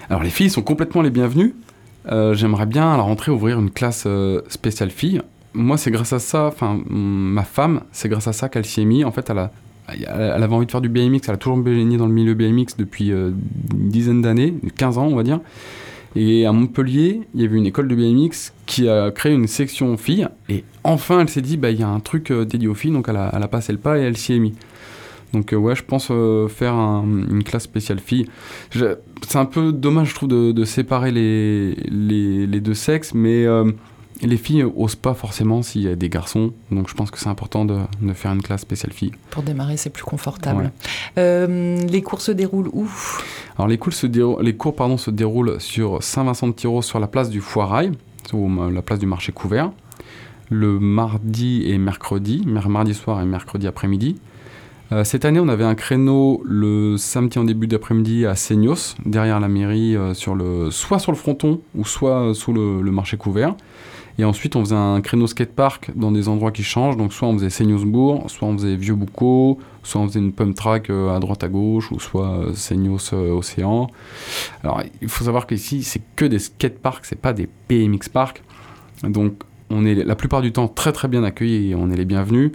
Alors 0.10 0.22
les 0.24 0.30
filles 0.30 0.50
sont 0.50 0.62
complètement 0.62 1.02
les 1.02 1.10
bienvenues. 1.10 1.56
Euh, 2.12 2.34
J'aimerais 2.34 2.66
bien 2.66 2.94
à 2.94 2.98
la 2.98 3.04
rentrée 3.04 3.32
ouvrir 3.32 3.60
une 3.60 3.72
classe 3.72 4.04
euh, 4.08 4.42
spéciale 4.48 4.92
filles. 4.92 5.22
Moi, 5.54 5.78
c'est 5.78 5.92
grâce 5.92 6.14
à 6.14 6.20
ça, 6.20 6.46
enfin, 6.46 6.82
ma 6.88 7.44
femme, 7.44 7.82
c'est 7.92 8.10
grâce 8.10 8.28
à 8.28 8.34
ça 8.34 8.50
qu'elle 8.50 8.66
s'y 8.66 8.82
est 8.82 8.86
mise. 8.86 9.06
En 9.06 9.12
fait, 9.12 9.30
elle, 9.30 9.50
avait 10.08 10.54
envie 10.54 10.66
de 10.66 10.72
faire 10.72 10.82
du 10.82 10.90
BMX, 10.90 11.22
elle 11.28 11.34
a 11.34 11.38
toujours 11.38 11.58
baigné 11.58 11.98
dans 11.98 12.06
le 12.06 12.14
milieu 12.14 12.36
BMX 12.36 12.78
depuis 12.78 13.12
euh, 13.12 13.32
une 13.74 13.90
dizaine 13.90 14.22
d'années, 14.22 14.54
15 14.76 14.98
ans, 14.98 15.08
on 15.08 15.16
va 15.16 15.24
dire. 15.24 15.40
Et 16.16 16.46
à 16.46 16.52
Montpellier, 16.52 17.22
il 17.34 17.42
y 17.42 17.46
avait 17.46 17.58
une 17.58 17.66
école 17.66 17.88
de 17.88 17.96
BMX 17.96 18.54
qui 18.66 18.88
a 18.88 19.12
créé 19.12 19.34
une 19.34 19.48
section 19.48 19.98
filles. 19.98 20.28
Et 20.50 20.64
enfin, 20.84 21.20
elle 21.22 21.30
s'est 21.30 21.42
dit, 21.42 21.58
bah, 21.58 21.72
il 21.72 21.80
y 21.80 21.84
a 21.84 21.88
un 21.88 22.00
truc 22.00 22.32
dédié 22.32 22.68
aux 22.68 22.76
filles, 22.76 22.92
donc 22.92 23.08
elle 23.10 23.18
a, 23.18 23.32
elle 23.36 23.44
a 23.44 23.48
passé 23.48 23.72
le 23.72 23.78
pas 23.80 23.98
et 23.98 24.02
elle 24.02 24.18
s'y 24.18 24.34
est 24.34 24.40
mise. 24.40 24.54
Donc 25.34 25.54
euh, 25.54 25.58
ouais, 25.58 25.76
je 25.76 25.84
pense 25.84 26.08
euh, 26.12 26.48
faire 26.48 26.74
un- 26.74 27.04
une 27.30 27.44
classe 27.44 27.64
spéciale 27.64 28.00
filles. 28.00 28.28
C'est 28.72 29.38
un 29.38 29.46
peu 29.46 29.72
dommage, 29.74 30.10
je 30.10 30.16
trouve, 30.16 30.30
de, 30.30 30.52
de 30.52 30.66
séparer 30.66 31.12
les, 31.12 31.76
les, 31.90 32.48
les 32.48 32.60
deux 32.62 32.74
sexes, 32.74 33.14
mais 33.14 33.46
euh, 33.46 33.70
les 34.22 34.38
filles 34.38 34.64
osent 34.64 34.96
pas 34.96 35.14
forcément 35.14 35.62
s'il 35.62 35.82
y 35.82 35.88
a 35.90 35.96
des 35.96 36.10
garçons. 36.10 36.54
Donc 36.72 36.90
je 36.90 36.94
pense 36.96 37.12
que 37.12 37.20
c'est 37.20 37.28
important 37.30 37.66
de, 37.66 37.78
de 38.02 38.14
faire 38.14 38.32
une 38.32 38.42
classe 38.42 38.62
spéciale 38.62 38.94
filles. 38.94 39.12
Pour 39.30 39.44
démarrer, 39.44 39.76
c'est 39.78 39.90
plus 39.90 40.04
confortable. 40.06 40.64
Ouais. 40.64 40.72
Euh, 41.18 41.78
les 41.88 42.02
cours 42.02 42.22
se 42.22 42.32
déroulent 42.32 42.70
où? 42.74 42.90
Alors 43.58 43.68
les 43.68 43.78
cours 43.78 43.94
se, 43.94 44.08
dérou- 44.08 44.42
les 44.42 44.56
cours, 44.56 44.76
pardon, 44.76 44.98
se 44.98 45.12
déroulent 45.12 45.60
sur 45.60 46.02
Saint-Vincent-de-Tyros, 46.02 46.82
sur 46.84 47.00
la 47.00 47.08
place 47.08 47.30
du 47.30 47.42
Foirail, 47.42 47.92
ou 48.34 48.50
la 48.70 48.82
place 48.82 49.00
du 49.00 49.06
marché 49.08 49.32
couvert, 49.34 49.72
le 50.50 50.80
mardi 50.80 51.64
et 51.70 51.78
mercredi, 51.78 52.44
mer- 52.46 52.70
mardi 52.70 52.94
soir 52.94 53.22
et 53.22 53.26
mercredi 53.26 53.68
après-midi. 53.68 54.18
Euh, 54.92 55.04
cette 55.04 55.26
année, 55.26 55.40
on 55.40 55.50
avait 55.50 55.66
un 55.66 55.76
créneau 55.76 56.42
le 56.46 56.96
samedi 56.98 57.38
en 57.40 57.44
début 57.44 57.68
d'après-midi 57.68 58.26
à 58.26 58.36
Seignos, 58.36 58.96
derrière 59.06 59.40
la 59.40 59.50
mairie, 59.50 59.98
euh, 59.98 60.14
soit 60.14 61.00
sur 61.00 61.12
le 61.12 61.18
fronton 61.18 61.62
ou 61.76 61.86
soit 61.86 62.30
euh, 62.30 62.34
sous 62.34 62.54
le, 62.54 62.82
marché 62.92 63.18
couvert. 63.18 63.56
Et 64.20 64.24
ensuite, 64.24 64.56
on 64.56 64.62
faisait 64.62 64.76
un 64.76 65.02
créneau 65.02 65.28
skatepark 65.28 65.92
dans 65.96 66.12
des 66.12 66.28
endroits 66.28 66.52
qui 66.52 66.64
changent. 66.64 66.98
Donc, 66.98 67.14
soit 67.14 67.28
on 67.28 67.34
faisait 67.34 67.52
Seignosbourg, 67.52 68.30
soit 68.32 68.48
on 68.48 68.58
faisait 68.58 68.76
Vieux-Boucau, 68.76 69.60
soit 69.84 70.02
on 70.02 70.08
faisait 70.08 70.20
une 70.20 70.32
pump 70.32 70.56
track 70.56 70.90
à 70.90 71.20
droite 71.20 71.44
à 71.44 71.50
gauche, 71.50 71.92
ou 71.92 72.00
soit 72.00 72.48
Seignos 72.56 73.14
Océan. 73.14 73.92
Alors, 74.64 74.82
il 75.04 75.10
faut 75.10 75.24
savoir 75.24 75.46
qu'ici, 75.46 75.84
c'est 75.84 76.02
que 76.16 76.26
des 76.26 76.40
skateparks, 76.40 77.06
c'est 77.06 77.22
pas 77.22 77.34
des 77.34 77.48
BMX 77.70 78.10
parks. 78.12 78.42
Donc, 79.04 79.34
on 79.70 79.86
est 79.86 79.96
la 79.96 80.16
plupart 80.16 80.42
du 80.42 80.52
temps 80.52 80.68
très 80.68 80.94
très 80.94 81.08
bien 81.08 81.24
accueillis 81.24 81.72
et 81.72 81.76
on 81.76 81.92
est 81.92 81.96
les 81.96 82.06
bienvenus. 82.06 82.52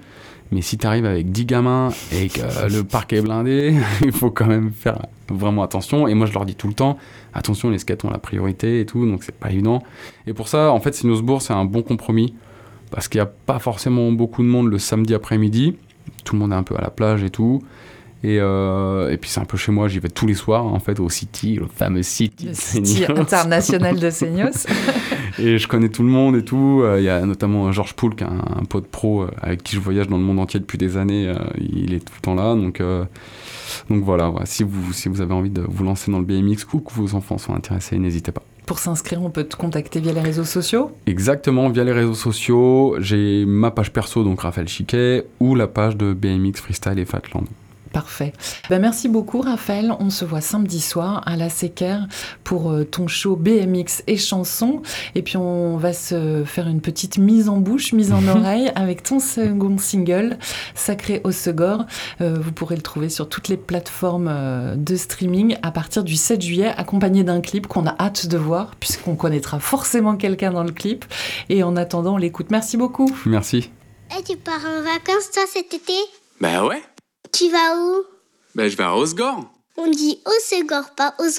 Mais 0.53 0.61
si 0.61 0.77
tu 0.77 0.87
arrives 0.87 1.07
avec 1.07 1.33
10 1.33 1.47
gamins 1.47 1.89
et 2.13 2.29
que 2.29 2.41
le 2.71 2.85
parc 2.85 3.15
est 3.15 3.23
blindé, 3.23 3.75
il 4.03 4.13
faut 4.13 4.31
quand 4.31 4.47
même 4.47 4.71
faire 4.71 4.99
vraiment 5.31 5.63
attention. 5.63 6.07
Et 6.07 6.15
moi, 6.15 6.27
je 6.27 6.33
leur 6.35 6.45
dis 6.45 6.55
tout 6.55 6.69
le 6.69 6.75
temps, 6.75 6.99
attention, 7.33 7.71
les 7.71 7.79
skates 7.79 8.05
ont 8.05 8.11
la 8.11 8.19
priorité 8.19 8.81
et 8.81 8.87
tout, 8.87 9.07
donc 9.07 9.25
c'est 9.25 9.35
pas 9.35 9.51
évident. 9.51 9.83
Et 10.27 10.35
pour 10.35 10.49
ça, 10.49 10.71
en 10.71 10.79
fait, 10.79 10.95
Sinosbourg, 10.95 11.41
c'est 11.41 11.55
un 11.55 11.65
bon 11.65 11.83
compromis. 11.83 12.35
Parce 12.91 13.09
qu'il 13.09 13.19
n'y 13.19 13.23
a 13.23 13.33
pas 13.47 13.59
forcément 13.59 14.13
beaucoup 14.13 14.43
de 14.43 14.49
monde 14.49 14.69
le 14.69 14.79
samedi 14.79 15.15
après-midi. 15.15 15.77
Tout 16.25 16.35
le 16.35 16.41
monde 16.41 16.53
est 16.53 16.57
un 16.57 16.63
peu 16.63 16.77
à 16.77 16.83
la 16.83 16.91
plage 16.91 17.25
et 17.25 17.31
tout. 17.31 17.63
Et, 18.23 18.39
euh, 18.39 19.11
et 19.11 19.17
puis 19.17 19.31
c'est 19.31 19.41
un 19.41 19.47
peu 19.47 19.57
chez 19.57 19.73
moi, 19.73 19.89
j'y 19.89 19.99
vais 19.99 20.11
tous 20.11 20.27
les 20.27 20.35
soirs, 20.35 20.67
en 20.67 20.79
fait, 20.79 21.01
au 21.01 21.09
City, 21.09 21.57
le 21.57 21.67
fameux 21.67 22.03
City. 22.03 22.49
Le 22.49 22.55
City 22.55 23.05
international 23.09 23.99
de 23.99 24.11
Seignos. 24.11 24.67
Et 25.39 25.59
je 25.59 25.69
connais 25.69 25.89
tout 25.89 26.03
le 26.03 26.09
monde 26.09 26.37
et 26.37 26.45
tout. 26.45 26.81
Euh, 26.83 27.01
Il 27.01 27.05
y 27.05 27.09
a 27.09 27.25
notamment 27.25 27.71
Georges 27.73 27.95
Poul, 27.95 28.15
qui 28.15 28.25
est 28.25 28.27
un, 28.27 28.45
un 28.61 28.65
pote 28.65 28.87
pro 28.87 29.23
euh, 29.23 29.31
avec 29.41 29.63
qui 29.63 29.77
je 29.77 29.81
voyage 29.81 30.09
dans 30.09 30.19
le 30.19 30.23
monde 30.25 30.39
entier 30.39 30.61
depuis 30.61 30.79
des 30.79 30.97
années. 30.97 31.29
euh, 31.29 31.35
il 31.59 31.95
est 31.95 32.01
tout 32.01 32.15
le 32.17 32.21
temps 32.23 32.35
là. 32.35 32.55
Donc, 32.55 32.83
donc 33.89 34.05
voilà, 34.05 34.31
ouais. 34.31 34.43
si, 34.45 34.63
vous, 34.63 34.93
si 34.93 35.09
vous 35.09 35.21
avez 35.21 35.35
envie 35.35 35.51
de 35.51 35.63
vous 35.67 35.85
lancer 35.85 36.11
dans 36.11 36.19
le 36.19 36.25
BMX 36.25 36.67
ou 36.73 36.81
que 36.81 36.93
vos 36.93 37.15
enfants 37.15 37.39
sont 37.39 37.55
intéressés, 37.55 37.99
n'hésitez 37.99 38.33
pas. 38.33 38.43
Pour 38.67 38.79
s'inscrire, 38.79 39.23
on 39.23 39.31
peut 39.31 39.45
te 39.45 39.57
contacter 39.57 40.01
via 40.01 40.13
les 40.13 40.21
réseaux 40.21 40.45
sociaux? 40.45 40.93
Exactement, 41.07 41.69
via 41.69 41.83
les 41.83 41.93
réseaux 41.93 42.15
sociaux, 42.15 42.95
j'ai 43.01 43.45
ma 43.45 43.71
page 43.73 43.93
perso, 43.93 44.23
donc 44.23 44.41
Raphaël 44.43 44.69
Chiquet, 44.69 45.27
ou 45.41 45.55
la 45.57 45.67
page 45.67 45.97
de 45.97 46.13
BMX 46.13 46.61
Freestyle 46.61 46.99
et 46.99 47.05
Fatland. 47.05 47.45
Parfait. 47.93 48.33
Ben, 48.71 48.81
merci 48.81 49.09
beaucoup, 49.09 49.43
Raphaël. 49.43 49.95
On 50.01 50.09
se 50.09 50.25
voit 50.25 50.41
samedi 50.41 50.81
soir 50.81 51.23
à 51.27 51.37
la 51.37 51.51
Séquère 51.51 52.09
pour 52.43 52.71
euh, 52.71 52.85
ton 52.85 53.07
show 53.07 53.37
BMX 53.37 54.03
et 54.07 54.17
chansons. 54.17 54.81
Et 55.15 55.23
puis, 55.23 55.37
on 55.37 55.77
va 55.77 55.93
se 55.93 56.43
faire 56.47 56.69
une 56.69 56.81
petite 56.81 57.19
mise 57.19 57.51
en 57.51 57.59
bouche, 57.59 57.93
mise 57.93 58.13
en 58.13 58.27
oreille 58.37 58.73
avec 58.75 59.03
ton 59.03 59.21
second 59.21 59.77
single, 59.77 60.39
Sacré 60.75 61.21
au 61.25 61.33
Segor. 61.33 61.85
Euh, 62.23 62.39
vous 62.41 62.53
pourrez 62.53 62.77
le 62.77 62.83
trouver 62.83 63.11
sur 63.11 63.29
toutes 63.29 63.49
les 63.49 63.59
plateformes 63.59 64.29
euh, 64.31 64.75
de 64.75 64.97
streaming 64.97 65.57
à 65.63 65.71
partir 65.71 66.03
du 66.03 66.17
7 66.17 66.41
juillet, 66.41 66.73
accompagné 66.77 67.25
d'un 67.25 67.43
clip 67.43 67.67
qu'on 67.67 67.87
a 67.87 67.95
hâte 68.01 68.27
de 68.27 68.39
voir, 68.39 68.75
puisqu'on 68.77 69.17
connaîtra 69.17 69.61
forcément 69.61 70.17
quelqu'un 70.17 70.53
dans 70.53 70.65
le 70.65 70.73
clip. 70.73 71.05
Et 71.51 71.63
en 71.63 71.77
attendant, 71.77 72.15
on 72.15 72.19
l'écoute. 72.19 72.51
Merci 72.51 72.79
beaucoup. 72.79 73.11
Merci. 73.27 73.71
Et 74.19 74.23
tu 74.23 74.37
pars 74.37 74.55
en 74.57 74.83
vacances, 74.83 75.31
toi, 75.33 75.43
cet 75.53 75.75
été? 75.75 75.95
Bah 76.41 76.65
ouais, 76.67 76.83
Tu 77.33 77.49
vas 77.49 77.77
où? 77.77 78.05
Bah 78.55 78.69
je 78.69 78.77
vais 78.77 78.85
à 78.85 78.95
Osgore. 78.95 79.51
On 79.79 79.89
dit 79.89 80.21
Segor, 80.47 80.91
pas 80.95 81.15
au 81.19 81.31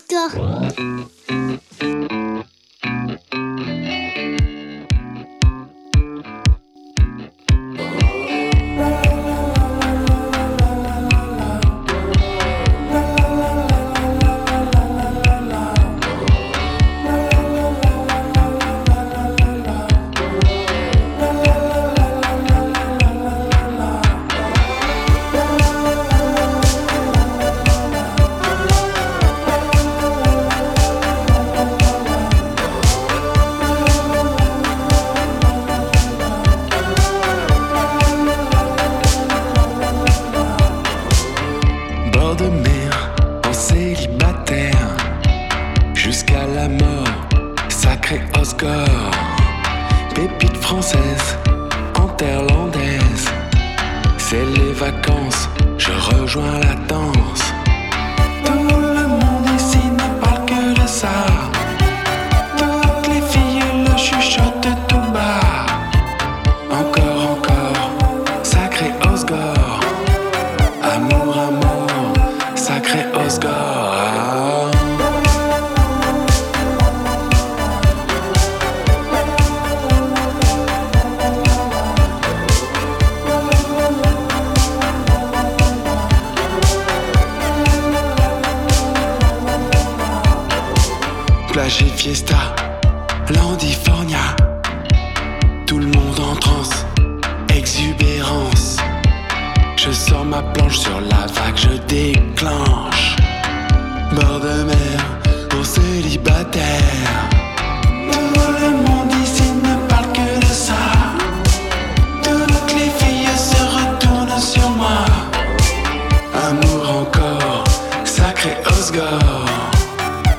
rejoins 56.36 56.60
la 56.60 56.76
danse. 56.88 57.23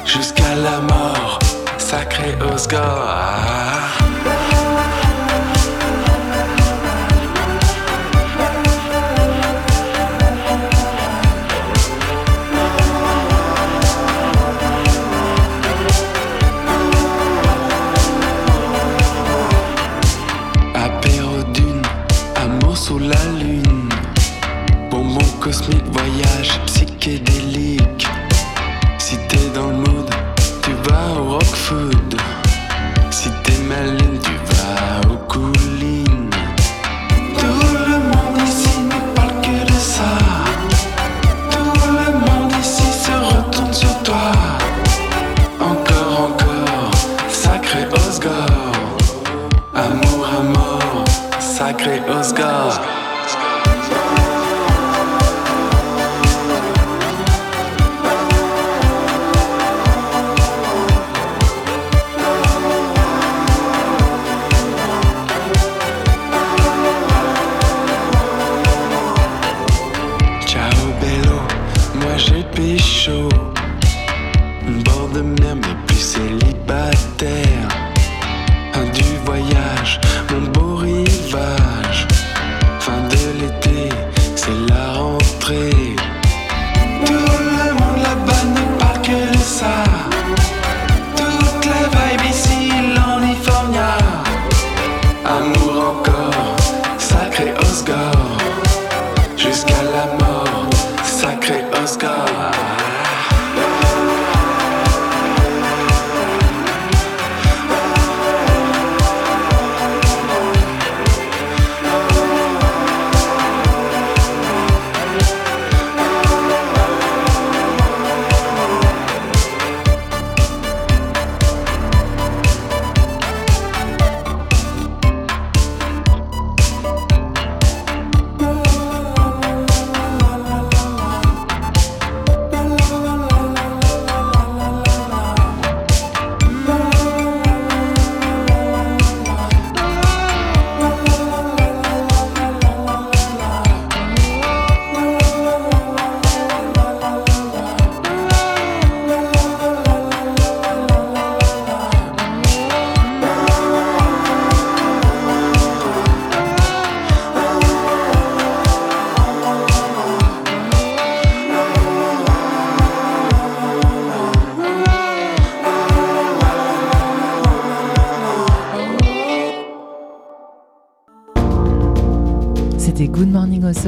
Jusqu'à 0.05 0.55
la 0.55 0.81
mort, 0.81 1.41
sacré 1.77 2.37
Osgore. 2.53 3.74